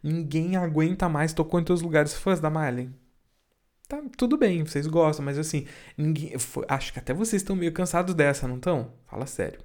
Ninguém 0.00 0.54
aguenta 0.54 1.08
mais, 1.08 1.32
tocou 1.32 1.58
em 1.58 1.64
todos 1.64 1.80
os 1.80 1.84
lugares. 1.84 2.14
Fãs 2.14 2.38
da 2.38 2.48
Miley? 2.48 2.88
Tá 3.88 4.02
tudo 4.16 4.36
bem, 4.36 4.64
vocês 4.64 4.86
gostam, 4.86 5.24
mas 5.24 5.38
assim, 5.38 5.66
ninguém, 5.96 6.32
acho 6.68 6.92
que 6.92 6.98
até 6.98 7.14
vocês 7.14 7.42
estão 7.42 7.56
meio 7.56 7.72
cansados 7.72 8.14
dessa, 8.14 8.46
não 8.46 8.56
estão? 8.56 8.92
Fala 9.06 9.26
sério. 9.26 9.60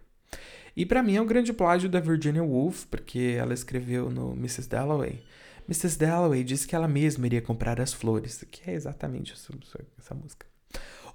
E 0.76 0.86
para 0.86 1.04
mim 1.04 1.18
é 1.18 1.22
um 1.22 1.28
grande 1.28 1.54
plágio 1.54 1.90
da 1.90 2.00
Virginia 2.00 2.44
Woolf, 2.44 2.86
porque 2.86 3.36
ela 3.38 3.54
escreveu 3.54 4.10
no 4.10 4.34
Mrs. 4.34 4.68
Dalloway. 4.68 5.22
Mrs. 5.68 6.00
Dalloway 6.00 6.44
disse 6.44 6.68
que 6.68 6.76
ela 6.76 6.88
mesma 6.88 7.26
iria 7.26 7.42
comprar 7.42 7.80
as 7.80 7.94
flores, 7.94 8.44
que 8.50 8.70
é 8.70 8.74
exatamente 8.74 9.34
essa, 9.34 9.54
essa 10.00 10.16
música. 10.16 10.46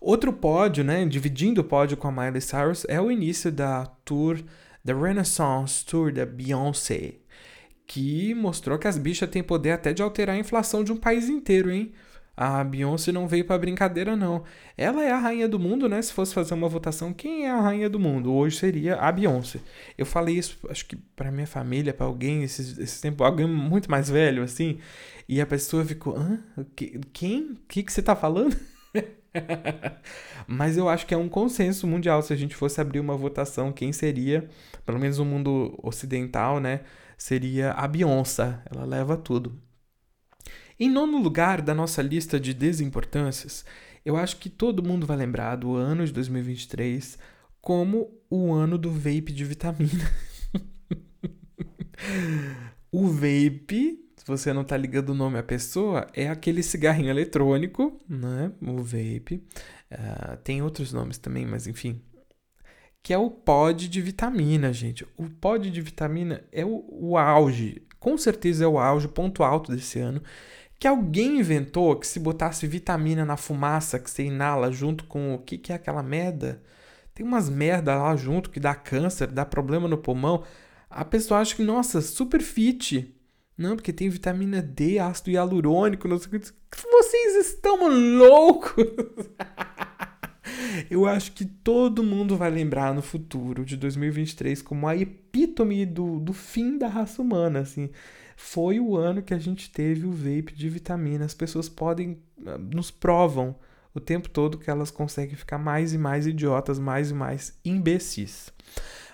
Outro 0.01 0.33
pódio, 0.33 0.85
né, 0.85 1.05
dividindo 1.05 1.61
o 1.61 1.65
pódio 1.65 1.97
com 1.97 2.07
a 2.07 2.13
Miley 2.13 2.41
Cyrus, 2.41 2.87
é 2.89 3.01
o 3.01 3.11
início 3.11 3.51
da 3.51 3.87
tour, 4.05 4.39
da 4.85 4.95
Renaissance 4.95 5.85
Tour 5.85 6.13
da 6.13 6.25
Beyoncé, 6.25 7.17
que 7.85 8.33
mostrou 8.35 8.79
que 8.79 8.87
as 8.87 8.97
bichas 8.97 9.29
têm 9.29 9.43
poder 9.43 9.73
até 9.73 9.93
de 9.93 10.03
alterar 10.03 10.37
a 10.37 10.39
inflação 10.39 10.85
de 10.85 10.93
um 10.93 10.97
país 10.97 11.29
inteiro, 11.29 11.71
hein? 11.71 11.93
A 12.41 12.63
Beyoncé 12.63 13.11
não 13.11 13.27
veio 13.27 13.45
para 13.45 13.59
brincadeira, 13.59 14.15
não. 14.15 14.45
Ela 14.77 15.03
é 15.03 15.11
a 15.11 15.19
rainha 15.19 15.49
do 15.49 15.59
mundo, 15.59 15.89
né? 15.89 16.01
Se 16.01 16.13
fosse 16.13 16.33
fazer 16.33 16.55
uma 16.55 16.69
votação, 16.69 17.13
quem 17.13 17.47
é 17.47 17.51
a 17.51 17.61
rainha 17.61 17.91
do 17.91 17.99
mundo? 17.99 18.33
Hoje 18.33 18.59
seria 18.59 18.95
a 18.95 19.11
Beyoncé. 19.11 19.59
Eu 19.99 20.07
falei 20.07 20.39
isso, 20.39 20.57
acho 20.71 20.87
que 20.87 20.95
para 20.95 21.33
minha 21.33 21.49
família, 21.49 21.93
para 21.93 22.07
alguém, 22.07 22.45
esses, 22.45 22.79
esse 22.79 23.03
tempo, 23.03 23.25
alguém 23.25 23.45
muito 23.45 23.91
mais 23.91 24.09
velho, 24.09 24.45
assim. 24.45 24.79
E 25.29 25.41
a 25.41 25.47
pessoa 25.47 25.85
ficou, 25.85 26.17
hã? 26.17 26.39
Quem? 27.13 27.55
O 27.55 27.57
que, 27.67 27.83
que 27.83 27.93
você 27.93 28.01
tá 28.01 28.15
falando? 28.15 28.57
Mas 30.47 30.77
eu 30.77 30.89
acho 30.89 31.07
que 31.07 31.15
é 31.15 31.19
um 31.19 31.29
consenso 31.29 31.89
mundial 31.89 32.23
se 32.23 32.33
a 32.33 32.37
gente 32.37 32.55
fosse 32.55 32.81
abrir 32.81 33.01
uma 33.01 33.17
votação, 33.17 33.73
quem 33.73 33.93
seria, 33.93 34.49
pelo 34.87 35.01
menos 35.01 35.19
no 35.19 35.25
mundo 35.25 35.77
ocidental, 35.83 36.61
né? 36.61 36.83
Seria 37.17 37.73
a 37.73 37.89
Beyoncé. 37.89 38.61
Ela 38.71 38.85
leva 38.85 39.17
tudo. 39.17 39.61
Em 40.79 40.89
nono 40.89 41.19
lugar 41.19 41.61
da 41.61 41.75
nossa 41.75 42.01
lista 42.03 42.39
de 42.39 42.55
desimportâncias, 42.55 43.65
eu 44.05 44.17
acho 44.17 44.37
que 44.37 44.49
todo 44.49 44.83
mundo 44.83 45.07
vai 45.07 45.17
lembrar 45.17 45.57
do 45.57 45.75
ano 45.75 46.05
de 46.05 46.13
2023 46.13 47.19
como 47.61 48.11
o 48.31 48.53
ano 48.53 48.79
do 48.79 48.91
vape 48.91 49.33
de 49.33 49.45
vitamina. 49.45 50.11
o 52.93 53.09
vape 53.09 54.09
você 54.29 54.53
não 54.53 54.63
tá 54.63 54.77
ligando 54.77 55.11
o 55.11 55.15
nome 55.15 55.39
à 55.39 55.43
pessoa, 55.43 56.07
é 56.13 56.29
aquele 56.29 56.63
cigarrinho 56.63 57.09
eletrônico, 57.09 57.99
né? 58.07 58.53
O 58.61 58.83
vape. 58.83 59.43
Uh, 59.91 60.37
tem 60.45 60.61
outros 60.61 60.93
nomes 60.93 61.17
também, 61.17 61.47
mas 61.47 61.67
enfim. 61.67 62.03
Que 63.03 63.15
é 63.15 63.19
o 63.19 63.31
pod 63.31 63.89
de 63.89 64.03
vitamina, 64.03 64.71
gente. 64.71 65.07
O 65.17 65.31
pod 65.31 65.71
de 65.71 65.81
vitamina 65.81 66.45
é 66.53 66.63
o, 66.65 66.85
o 66.91 67.17
auge. 67.17 67.83
Com 67.99 68.19
certeza 68.19 68.65
é 68.65 68.69
o 68.69 68.79
auge, 68.79 69.09
ponto 69.09 69.43
alto 69.43 69.75
desse 69.75 69.99
ano. 69.99 70.23
Que 70.79 70.87
alguém 70.87 71.39
inventou 71.39 71.97
que 71.97 72.07
se 72.07 72.21
botasse 72.21 72.67
vitamina 72.67 73.25
na 73.25 73.37
fumaça 73.37 73.99
que 73.99 74.11
você 74.11 74.25
inala 74.25 74.71
junto 74.71 75.05
com 75.05 75.35
o 75.35 75.39
que, 75.39 75.59
que 75.59 75.73
é 75.73 75.75
aquela 75.75 76.03
merda. 76.03 76.63
Tem 77.15 77.27
umas 77.27 77.49
merda 77.49 77.97
lá 77.97 78.15
junto 78.15 78.51
que 78.51 78.61
dá 78.61 78.75
câncer, 78.75 79.27
dá 79.27 79.45
problema 79.45 79.89
no 79.89 79.99
pulmão. 79.99 80.45
A 80.89 81.05
pessoa 81.05 81.41
acha 81.41 81.57
que, 81.57 81.65
nossa, 81.65 82.01
super 82.01 82.41
fit. 82.41 83.13
Não, 83.57 83.75
porque 83.75 83.93
tem 83.93 84.09
vitamina 84.09 84.63
D, 84.63 85.01
ácido 85.01 85.31
hialurônico, 85.31 86.07
não 86.07 86.17
sei 86.17 86.29
o 86.29 86.41
que. 86.41 86.53
Vocês 86.93 87.49
estão 87.49 87.89
loucos! 87.89 88.85
Eu 90.89 91.07
acho 91.07 91.33
que 91.33 91.45
todo 91.45 92.03
mundo 92.03 92.37
vai 92.37 92.51
lembrar 92.51 92.95
no 92.95 93.03
futuro 93.03 93.65
de 93.65 93.77
2023 93.77 94.63
como 94.63 94.87
a 94.87 94.97
epítome 94.97 95.85
do, 95.85 96.21
do 96.21 96.33
fim 96.33 96.79
da 96.79 96.89
raça 96.89 97.21
humana, 97.21 97.61
assim. 97.61 97.91
Foi 98.41 98.79
o 98.79 98.97
ano 98.97 99.21
que 99.21 99.35
a 99.35 99.39
gente 99.39 99.69
teve 99.69 100.07
o 100.07 100.13
vape 100.13 100.55
de 100.55 100.69
vitamina. 100.69 101.25
As 101.25 101.35
pessoas 101.35 101.69
podem, 101.69 102.23
ah, 102.47 102.57
nos 102.57 102.89
provam 102.89 103.57
o 103.93 103.99
tempo 103.99 104.29
todo 104.29 104.57
que 104.57 104.71
elas 104.71 104.93
conseguem 104.93 105.35
ficar 105.35 105.59
mais 105.59 105.93
e 105.93 105.99
mais 105.99 106.25
idiotas, 106.25 106.79
mais 106.79 107.11
e 107.11 107.15
mais 107.15 107.59
imbecis. 107.65 108.53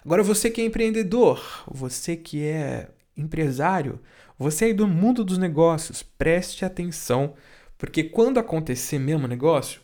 Agora, 0.05 0.23
você 0.23 0.51
que 0.51 0.61
é 0.61 0.67
empreendedor, 0.67 1.43
você 1.67 2.19
que 2.19 2.45
é 2.45 2.91
empresário, 3.17 3.99
você 4.39 4.67
aí 4.67 4.75
do 4.75 4.87
mundo 4.87 5.25
dos 5.25 5.39
negócios, 5.39 6.03
preste 6.03 6.63
atenção, 6.63 7.33
porque 7.79 8.05
quando 8.05 8.37
acontecer 8.37 8.99
mesmo 8.99 9.27
negócio, 9.27 9.81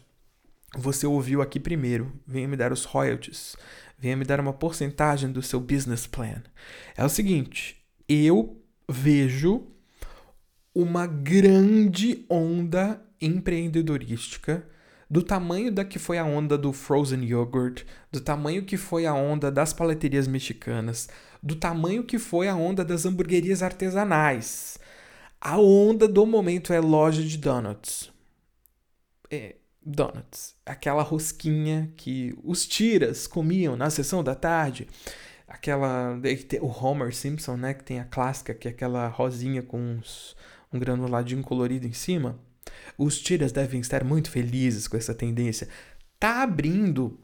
você 0.76 1.06
ouviu 1.06 1.40
aqui 1.40 1.58
primeiro, 1.58 2.12
venha 2.26 2.46
me 2.46 2.58
dar 2.58 2.72
os 2.72 2.84
royalties, 2.84 3.56
venha 3.98 4.18
me 4.18 4.24
dar 4.26 4.38
uma 4.38 4.52
porcentagem 4.52 5.32
do 5.32 5.40
seu 5.40 5.58
business 5.58 6.06
plan. 6.06 6.42
É 6.94 7.02
o 7.02 7.08
seguinte, 7.08 7.82
eu 8.06 8.59
vejo 8.90 9.66
uma 10.74 11.06
grande 11.06 12.24
onda 12.28 13.00
empreendedorística 13.20 14.66
do 15.08 15.22
tamanho 15.22 15.72
da 15.72 15.84
que 15.84 15.98
foi 15.98 16.18
a 16.18 16.24
onda 16.24 16.56
do 16.56 16.72
frozen 16.72 17.24
yogurt, 17.24 17.84
do 18.12 18.20
tamanho 18.20 18.64
que 18.64 18.76
foi 18.76 19.06
a 19.06 19.14
onda 19.14 19.50
das 19.50 19.72
paleterias 19.72 20.28
mexicanas, 20.28 21.08
do 21.42 21.56
tamanho 21.56 22.04
que 22.04 22.18
foi 22.18 22.48
a 22.48 22.54
onda 22.54 22.84
das 22.84 23.04
hamburguerias 23.04 23.62
artesanais. 23.62 24.78
A 25.40 25.58
onda 25.58 26.06
do 26.06 26.24
momento 26.26 26.72
é 26.72 26.80
loja 26.80 27.22
de 27.22 27.38
donuts. 27.38 28.12
É, 29.30 29.56
donuts. 29.84 30.54
Aquela 30.64 31.02
rosquinha 31.02 31.92
que 31.96 32.32
os 32.44 32.66
tiras 32.66 33.26
comiam 33.26 33.76
na 33.76 33.90
sessão 33.90 34.22
da 34.22 34.34
tarde. 34.34 34.86
Aquela. 35.50 36.16
O 36.62 36.66
Homer 36.68 37.12
Simpson, 37.12 37.56
né? 37.56 37.74
Que 37.74 37.82
tem 37.82 37.98
a 37.98 38.04
clássica, 38.04 38.54
que 38.54 38.68
é 38.68 38.70
aquela 38.70 39.08
rosinha 39.08 39.62
com 39.62 39.78
uns, 39.78 40.36
um 40.72 40.78
granuladinho 40.78 41.42
colorido 41.42 41.88
em 41.88 41.92
cima. 41.92 42.38
Os 42.96 43.20
tiras 43.20 43.50
devem 43.50 43.80
estar 43.80 44.04
muito 44.04 44.30
felizes 44.30 44.86
com 44.86 44.96
essa 44.96 45.12
tendência. 45.12 45.68
Tá 46.20 46.42
abrindo, 46.42 47.18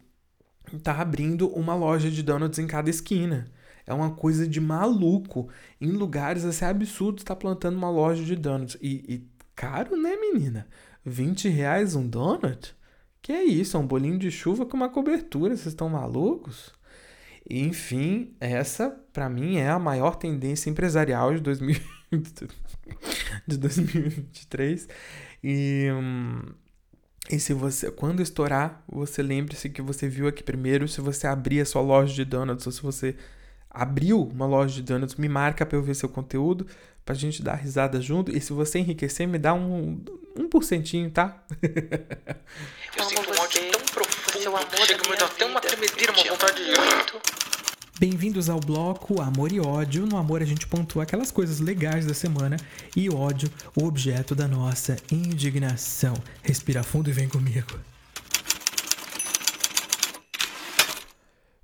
tá 0.82 1.00
abrindo 1.00 1.48
uma 1.50 1.74
loja 1.76 2.10
de 2.10 2.22
donuts 2.22 2.58
em 2.58 2.66
cada 2.66 2.90
esquina. 2.90 3.50
É 3.86 3.94
uma 3.94 4.10
coisa 4.10 4.48
de 4.48 4.60
maluco. 4.60 5.48
Em 5.80 5.90
lugares 5.92 6.44
assim 6.44 6.64
absurdos 6.64 7.22
tá 7.22 7.36
plantando 7.36 7.76
uma 7.76 7.90
loja 7.90 8.24
de 8.24 8.34
donuts. 8.34 8.76
E, 8.82 9.04
e 9.08 9.30
caro, 9.54 9.96
né, 9.96 10.16
menina? 10.16 10.66
20 11.04 11.48
reais 11.48 11.94
um 11.94 12.08
donut? 12.08 12.74
Que 13.22 13.32
é 13.32 13.44
isso? 13.44 13.76
É 13.76 13.80
um 13.80 13.86
bolinho 13.86 14.18
de 14.18 14.30
chuva 14.30 14.66
com 14.66 14.76
uma 14.76 14.88
cobertura. 14.88 15.56
Vocês 15.56 15.68
estão 15.68 15.88
malucos? 15.88 16.72
Enfim, 17.48 18.34
essa 18.40 18.90
para 19.12 19.28
mim 19.28 19.56
é 19.56 19.68
a 19.68 19.78
maior 19.78 20.16
tendência 20.16 20.68
empresarial 20.68 21.34
de 21.34 21.40
2000 21.40 21.76
de 23.46 23.56
2023 23.56 24.88
e, 25.42 25.88
hum, 25.92 26.42
e 27.30 27.38
se 27.40 27.52
você, 27.52 27.90
quando 27.90 28.22
estourar, 28.22 28.82
você 28.88 29.22
lembre-se 29.22 29.68
que 29.68 29.82
você 29.82 30.08
viu 30.08 30.28
aqui 30.28 30.42
primeiro. 30.42 30.86
Se 30.88 31.00
você 31.00 31.26
abrir 31.26 31.60
a 31.60 31.64
sua 31.64 31.82
loja 31.82 32.14
de 32.14 32.24
donuts 32.24 32.66
ou 32.66 32.72
se 32.72 32.82
você 32.82 33.16
abriu 33.70 34.22
uma 34.22 34.46
loja 34.46 34.74
de 34.74 34.82
donuts, 34.82 35.16
me 35.16 35.28
marca 35.28 35.66
para 35.66 35.76
eu 35.76 35.82
ver 35.82 35.94
seu 35.94 36.08
conteúdo, 36.08 36.66
pra 37.04 37.14
gente 37.14 37.42
dar 37.42 37.54
risada 37.54 38.00
junto. 38.00 38.36
E 38.36 38.40
se 38.40 38.52
você 38.52 38.78
enriquecer, 38.78 39.26
me 39.28 39.38
dá 39.38 39.54
um, 39.54 40.02
um 40.36 40.48
porcentinho, 40.48 41.10
tá? 41.10 41.44
eu 41.62 43.04
ódio 44.36 44.50
tão 44.50 44.66
profundo, 44.66 44.86
chega 44.86 45.06
a 45.06 45.10
me 45.10 45.16
dar 45.16 45.24
até 45.24 45.46
uma 45.46 45.60
tremedeira, 45.60 46.12
uma 46.12 46.24
vontade 46.24 46.62
de... 46.62 46.72
Bem-vindos 47.98 48.50
ao 48.50 48.60
bloco 48.60 49.22
Amor 49.22 49.50
e 49.50 49.58
Ódio. 49.58 50.04
No 50.04 50.18
amor 50.18 50.42
a 50.42 50.44
gente 50.44 50.66
pontua 50.66 51.04
aquelas 51.04 51.30
coisas 51.30 51.58
legais 51.58 52.04
da 52.04 52.12
semana 52.12 52.58
e 52.94 53.08
ódio, 53.08 53.50
o 53.74 53.86
objeto 53.86 54.34
da 54.34 54.46
nossa 54.46 54.96
indignação. 55.10 56.12
Respira 56.42 56.82
fundo 56.82 57.08
e 57.08 57.12
vem 57.14 57.26
comigo. 57.26 57.80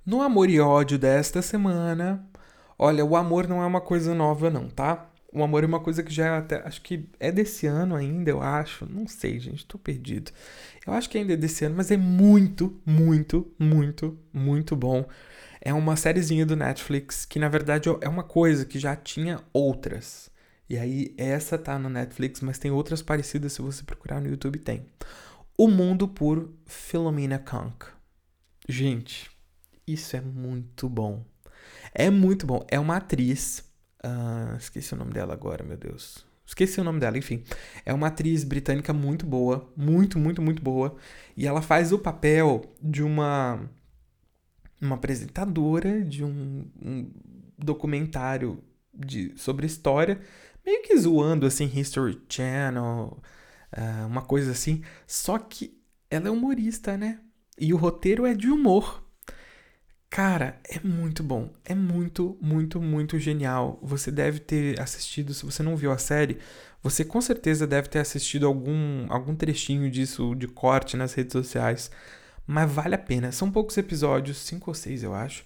No 0.03 0.23
amor 0.23 0.49
e 0.49 0.59
ódio 0.59 0.97
desta 0.97 1.43
semana, 1.43 2.27
olha, 2.77 3.05
o 3.05 3.15
amor 3.15 3.47
não 3.47 3.61
é 3.61 3.65
uma 3.67 3.81
coisa 3.81 4.15
nova 4.15 4.49
não, 4.49 4.67
tá? 4.67 5.12
O 5.33 5.43
amor 5.43 5.63
é 5.63 5.67
uma 5.67 5.79
coisa 5.79 6.03
que 6.03 6.13
já 6.13 6.27
é 6.27 6.37
até, 6.37 6.61
acho 6.65 6.81
que 6.81 7.09
é 7.19 7.31
desse 7.31 7.65
ano 7.65 7.95
ainda, 7.95 8.29
eu 8.29 8.41
acho. 8.41 8.85
Não 8.85 9.07
sei, 9.07 9.39
gente, 9.39 9.65
tô 9.65 9.77
perdido. 9.77 10.31
Eu 10.85 10.93
acho 10.93 11.09
que 11.09 11.17
ainda 11.17 11.33
é 11.33 11.37
desse 11.37 11.65
ano, 11.65 11.75
mas 11.75 11.89
é 11.89 11.97
muito, 11.97 12.79
muito, 12.85 13.51
muito, 13.59 14.17
muito 14.31 14.75
bom 14.75 15.05
é 15.65 15.73
uma 15.73 15.95
sériezinha 15.95 16.45
do 16.45 16.57
Netflix 16.57 17.23
que 17.23 17.39
na 17.39 17.47
verdade 17.47 17.87
é 18.01 18.09
uma 18.09 18.23
coisa 18.23 18.65
que 18.65 18.77
já 18.77 18.97
tinha 18.97 19.39
outras. 19.53 20.29
E 20.69 20.77
aí 20.77 21.13
essa 21.17 21.57
tá 21.57 21.79
no 21.79 21.89
Netflix, 21.89 22.41
mas 22.41 22.59
tem 22.59 22.69
outras 22.69 23.01
parecidas 23.01 23.53
se 23.53 23.61
você 23.61 23.81
procurar 23.83 24.19
no 24.19 24.27
YouTube 24.27 24.59
tem. 24.59 24.85
O 25.57 25.69
Mundo 25.69 26.05
por 26.07 26.51
Philomena 26.65 27.39
Kank. 27.39 27.85
Gente, 28.67 29.31
isso 29.87 30.17
é 30.17 30.21
muito 30.21 30.89
bom. 30.89 31.23
É 31.93 32.09
muito 32.09 32.45
bom. 32.45 32.65
É 32.69 32.77
uma 32.77 32.97
atriz. 32.97 33.63
Uh, 34.05 34.57
esqueci 34.57 34.93
o 34.93 34.97
nome 34.97 35.13
dela 35.13 35.33
agora, 35.33 35.63
meu 35.63 35.77
Deus. 35.77 36.25
Esqueci 36.45 36.79
o 36.79 36.83
nome 36.83 36.99
dela, 36.99 37.17
enfim. 37.17 37.43
É 37.85 37.93
uma 37.93 38.07
atriz 38.07 38.43
britânica 38.43 38.91
muito 38.93 39.25
boa. 39.25 39.71
Muito, 39.75 40.19
muito, 40.19 40.41
muito 40.41 40.61
boa. 40.61 40.95
E 41.37 41.47
ela 41.47 41.61
faz 41.61 41.91
o 41.91 41.99
papel 41.99 42.61
de 42.81 43.01
uma 43.01 43.69
uma 44.83 44.95
apresentadora 44.95 46.03
de 46.03 46.23
um, 46.23 46.65
um 46.81 47.09
documentário 47.57 48.61
de, 48.93 49.33
sobre 49.37 49.65
história, 49.65 50.19
meio 50.65 50.83
que 50.83 50.97
zoando 50.97 51.45
assim 51.45 51.65
History 51.65 52.21
Channel, 52.29 53.17
uh, 53.75 54.07
uma 54.07 54.21
coisa 54.21 54.51
assim. 54.51 54.83
Só 55.07 55.39
que 55.39 55.79
ela 56.09 56.27
é 56.27 56.31
humorista, 56.31 56.97
né? 56.97 57.19
E 57.57 57.73
o 57.73 57.77
roteiro 57.77 58.25
é 58.25 58.33
de 58.33 58.49
humor. 58.49 59.03
Cara, 60.13 60.59
é 60.69 60.79
muito 60.87 61.23
bom. 61.23 61.49
É 61.65 61.73
muito, 61.73 62.37
muito, 62.39 62.79
muito 62.79 63.17
genial. 63.17 63.79
Você 63.81 64.11
deve 64.11 64.37
ter 64.39 64.79
assistido, 64.79 65.33
se 65.33 65.43
você 65.43 65.63
não 65.63 65.75
viu 65.75 65.91
a 65.91 65.97
série, 65.97 66.37
você 66.83 67.03
com 67.03 67.19
certeza 67.19 67.65
deve 67.65 67.87
ter 67.87 67.97
assistido 67.97 68.45
algum, 68.45 69.11
algum 69.11 69.35
trechinho 69.35 69.89
disso 69.89 70.35
de 70.35 70.47
corte 70.47 70.95
nas 70.95 71.15
redes 71.15 71.33
sociais. 71.33 71.89
Mas 72.45 72.71
vale 72.71 72.93
a 72.93 72.97
pena. 72.99 73.31
São 73.31 73.49
poucos 73.49 73.75
episódios, 73.75 74.37
cinco 74.37 74.69
ou 74.69 74.75
seis, 74.75 75.01
eu 75.01 75.15
acho. 75.15 75.43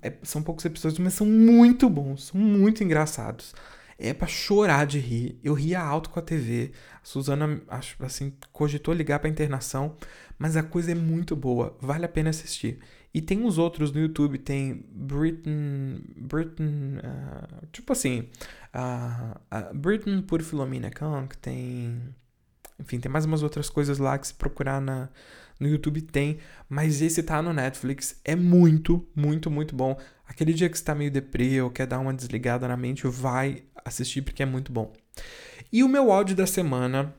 É, 0.00 0.12
são 0.22 0.44
poucos 0.44 0.64
episódios, 0.64 1.00
mas 1.00 1.14
são 1.14 1.26
muito 1.26 1.90
bons, 1.90 2.26
são 2.28 2.40
muito 2.40 2.84
engraçados. 2.84 3.52
É 3.98 4.14
para 4.14 4.28
chorar 4.28 4.86
de 4.86 5.00
rir. 5.00 5.40
Eu 5.42 5.54
ria 5.54 5.80
alto 5.80 6.08
com 6.10 6.20
a 6.20 6.22
TV. 6.22 6.70
A 7.02 7.04
Suzana, 7.04 7.60
acho 7.66 7.96
assim, 8.04 8.32
cogitou 8.52 8.94
ligar 8.94 9.18
pra 9.18 9.28
internação, 9.28 9.96
mas 10.38 10.56
a 10.56 10.62
coisa 10.62 10.92
é 10.92 10.94
muito 10.94 11.34
boa. 11.34 11.76
Vale 11.80 12.04
a 12.04 12.08
pena 12.08 12.30
assistir. 12.30 12.78
E 13.14 13.22
tem 13.22 13.44
uns 13.44 13.58
outros 13.58 13.92
no 13.92 14.00
YouTube, 14.00 14.38
tem 14.38 14.84
Britain. 14.90 16.02
Britain. 16.16 16.98
Uh, 16.98 17.66
tipo 17.70 17.92
assim. 17.92 18.28
Uh, 18.74 19.38
uh, 19.56 19.72
Britain 19.72 20.20
por 20.20 20.42
Philomena 20.42 20.90
Kong, 20.90 21.28
tem. 21.40 22.02
Enfim, 22.80 22.98
tem 22.98 23.10
mais 23.10 23.24
umas 23.24 23.44
outras 23.44 23.70
coisas 23.70 23.98
lá 23.98 24.18
que 24.18 24.26
se 24.26 24.34
procurar 24.34 24.80
na, 24.80 25.08
no 25.60 25.68
YouTube 25.68 26.02
tem. 26.02 26.38
Mas 26.68 27.00
esse 27.00 27.22
tá 27.22 27.40
no 27.40 27.52
Netflix. 27.52 28.20
É 28.24 28.34
muito, 28.34 29.06
muito, 29.14 29.48
muito 29.48 29.76
bom. 29.76 29.96
Aquele 30.26 30.52
dia 30.52 30.68
que 30.68 30.76
você 30.76 30.84
tá 30.84 30.92
meio 30.92 31.10
deprê 31.10 31.62
ou 31.62 31.70
quer 31.70 31.86
dar 31.86 32.00
uma 32.00 32.12
desligada 32.12 32.66
na 32.66 32.76
mente, 32.76 33.06
vai 33.06 33.62
assistir 33.84 34.22
porque 34.22 34.42
é 34.42 34.46
muito 34.46 34.72
bom. 34.72 34.92
E 35.72 35.84
o 35.84 35.88
meu 35.88 36.10
áudio 36.10 36.34
da 36.34 36.46
semana 36.48 37.14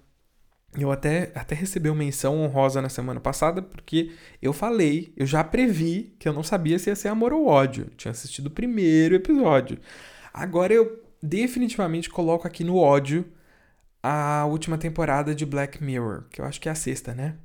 eu 0.83 0.91
até, 0.91 1.31
até 1.35 1.55
recebi 1.55 1.89
uma 1.89 1.97
menção 1.97 2.41
honrosa 2.41 2.81
na 2.81 2.89
semana 2.89 3.19
passada, 3.19 3.61
porque 3.61 4.11
eu 4.41 4.53
falei, 4.53 5.13
eu 5.15 5.25
já 5.25 5.43
previ 5.43 6.15
que 6.19 6.27
eu 6.27 6.33
não 6.33 6.43
sabia 6.43 6.79
se 6.79 6.89
ia 6.89 6.95
ser 6.95 7.07
amor 7.09 7.33
ou 7.33 7.47
ódio. 7.47 7.85
Eu 7.85 7.95
tinha 7.95 8.11
assistido 8.11 8.47
o 8.47 8.51
primeiro 8.51 9.15
episódio. 9.15 9.79
Agora 10.33 10.73
eu 10.73 11.03
definitivamente 11.21 12.09
coloco 12.09 12.47
aqui 12.47 12.63
no 12.63 12.77
ódio 12.77 13.25
a 14.03 14.45
última 14.45 14.77
temporada 14.77 15.33
de 15.33 15.45
Black 15.45 15.83
Mirror, 15.83 16.25
que 16.29 16.39
eu 16.39 16.45
acho 16.45 16.61
que 16.61 16.69
é 16.69 16.71
a 16.71 16.75
sexta, 16.75 17.13
né? 17.13 17.35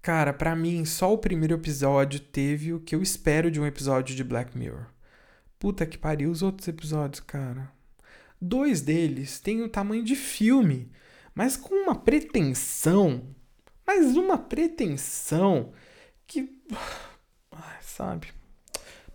Cara, 0.00 0.32
para 0.32 0.54
mim, 0.56 0.84
só 0.84 1.12
o 1.12 1.18
primeiro 1.18 1.54
episódio 1.54 2.20
teve 2.20 2.72
o 2.72 2.80
que 2.80 2.94
eu 2.94 3.02
espero 3.02 3.50
de 3.50 3.60
um 3.60 3.66
episódio 3.66 4.14
de 4.14 4.24
Black 4.24 4.56
Mirror. 4.58 4.86
Puta 5.58 5.86
que 5.86 5.96
pariu, 5.96 6.30
os 6.30 6.42
outros 6.42 6.66
episódios, 6.66 7.20
cara. 7.20 7.70
Dois 8.40 8.80
deles 8.80 9.38
têm 9.38 9.62
o 9.62 9.68
tamanho 9.68 10.02
de 10.02 10.16
filme 10.16 10.90
mas 11.34 11.56
com 11.56 11.74
uma 11.74 11.94
pretensão, 11.94 13.34
mas 13.86 14.16
uma 14.16 14.38
pretensão 14.38 15.72
que. 16.26 16.60
Sabe? 17.80 18.28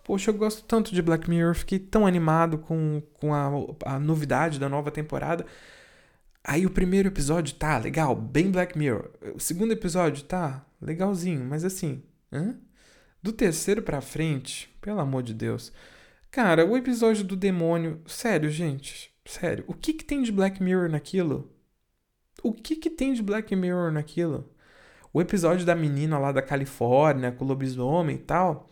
Poxa, 0.03 0.31
eu 0.31 0.35
gosto 0.35 0.63
tanto 0.63 0.93
de 0.93 1.01
Black 1.01 1.29
Mirror, 1.29 1.55
fiquei 1.55 1.79
tão 1.79 2.05
animado 2.05 2.57
com, 2.57 3.01
com 3.13 3.33
a, 3.33 3.49
a 3.85 3.99
novidade 3.99 4.59
da 4.59 4.69
nova 4.69 4.89
temporada. 4.89 5.45
Aí 6.43 6.65
o 6.65 6.69
primeiro 6.69 7.09
episódio 7.09 7.55
tá 7.55 7.77
legal, 7.77 8.15
bem 8.15 8.49
Black 8.49 8.77
Mirror. 8.77 9.09
O 9.35 9.39
segundo 9.39 9.73
episódio 9.73 10.23
tá 10.23 10.65
legalzinho, 10.81 11.43
mas 11.43 11.65
assim, 11.65 12.03
hã? 12.31 12.57
do 13.21 13.33
terceiro 13.33 13.81
pra 13.81 13.99
frente, 13.99 14.73
pelo 14.79 15.01
amor 15.01 15.23
de 15.23 15.33
Deus. 15.33 15.73
Cara, 16.31 16.65
o 16.65 16.77
episódio 16.77 17.25
do 17.25 17.35
demônio, 17.35 18.01
sério, 18.07 18.49
gente, 18.49 19.11
sério, 19.25 19.65
o 19.67 19.73
que 19.73 19.93
que 19.93 20.05
tem 20.05 20.21
de 20.21 20.31
Black 20.31 20.63
Mirror 20.63 20.89
naquilo? 20.89 21.51
O 22.43 22.53
que 22.53 22.75
que 22.75 22.89
tem 22.89 23.13
de 23.13 23.21
Black 23.21 23.55
Mirror 23.55 23.91
naquilo? 23.91 24.49
O 25.13 25.21
episódio 25.21 25.65
da 25.65 25.75
menina 25.75 26.19
lá 26.19 26.31
da 26.31 26.41
Califórnia 26.41 27.31
com 27.31 27.43
o 27.43 27.47
lobisomem 27.47 28.15
e 28.15 28.19
tal. 28.19 28.69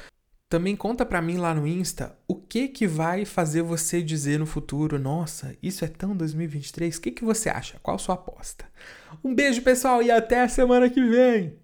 Também 0.55 0.77
conta 0.77 1.05
para 1.05 1.21
mim 1.21 1.37
lá 1.37 1.53
no 1.53 1.67
Insta 1.67 2.17
o 2.29 2.37
que 2.37 2.69
que 2.69 2.87
vai 2.87 3.25
fazer 3.25 3.61
você 3.61 4.01
dizer 4.01 4.39
no 4.39 4.47
futuro, 4.47 5.01
nossa, 5.01 5.57
isso 5.61 5.85
é 5.85 5.89
tão 5.89 6.17
2023. 6.17 6.97
O 6.97 7.01
que 7.01 7.11
que 7.11 7.25
você 7.25 7.49
acha? 7.49 7.77
Qual 7.83 7.99
sua 7.99 8.15
aposta? 8.15 8.65
Um 9.25 9.35
beijo, 9.35 9.63
pessoal, 9.63 10.01
e 10.01 10.13
até 10.13 10.43
a 10.43 10.49
semana 10.49 10.89
que 10.89 11.05
vem. 11.05 11.59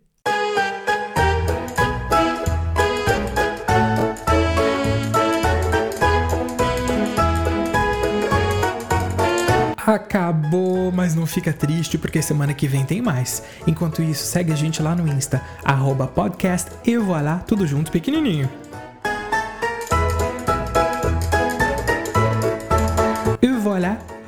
Acabou, 9.76 10.90
mas 10.90 11.14
não 11.14 11.26
fica 11.26 11.52
triste 11.52 11.96
porque 11.96 12.20
semana 12.20 12.52
que 12.52 12.66
vem 12.66 12.84
tem 12.84 13.00
mais. 13.00 13.44
Enquanto 13.68 14.02
isso, 14.02 14.24
segue 14.24 14.52
a 14.52 14.56
gente 14.56 14.82
lá 14.82 14.96
no 14.96 15.06
Insta, 15.06 15.40
arroba 15.64 16.08
podcast 16.08 16.72
e 16.84 16.98
voilá, 16.98 17.38
tudo 17.38 17.64
junto 17.68 17.92
pequenininho. 17.92 18.50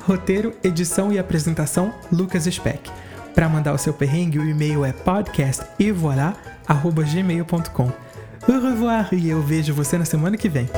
Roteiro, 0.05 0.53
edição 0.63 1.11
e 1.11 1.19
apresentação 1.19 1.93
Lucas 2.11 2.43
Speck. 2.43 2.91
Para 3.33 3.49
mandar 3.49 3.73
o 3.73 3.77
seu 3.77 3.93
perrengue, 3.93 4.37
o 4.37 4.45
e-mail 4.45 4.85
é 4.85 4.91
podcastevoilà@gmail.com. 4.91 7.91
Au 8.47 8.61
revoir 8.61 9.09
e 9.13 9.29
eu 9.29 9.41
vejo 9.41 9.73
você 9.73 9.97
na 9.97 10.05
semana 10.05 10.37
que 10.37 10.49
vem. 10.49 10.69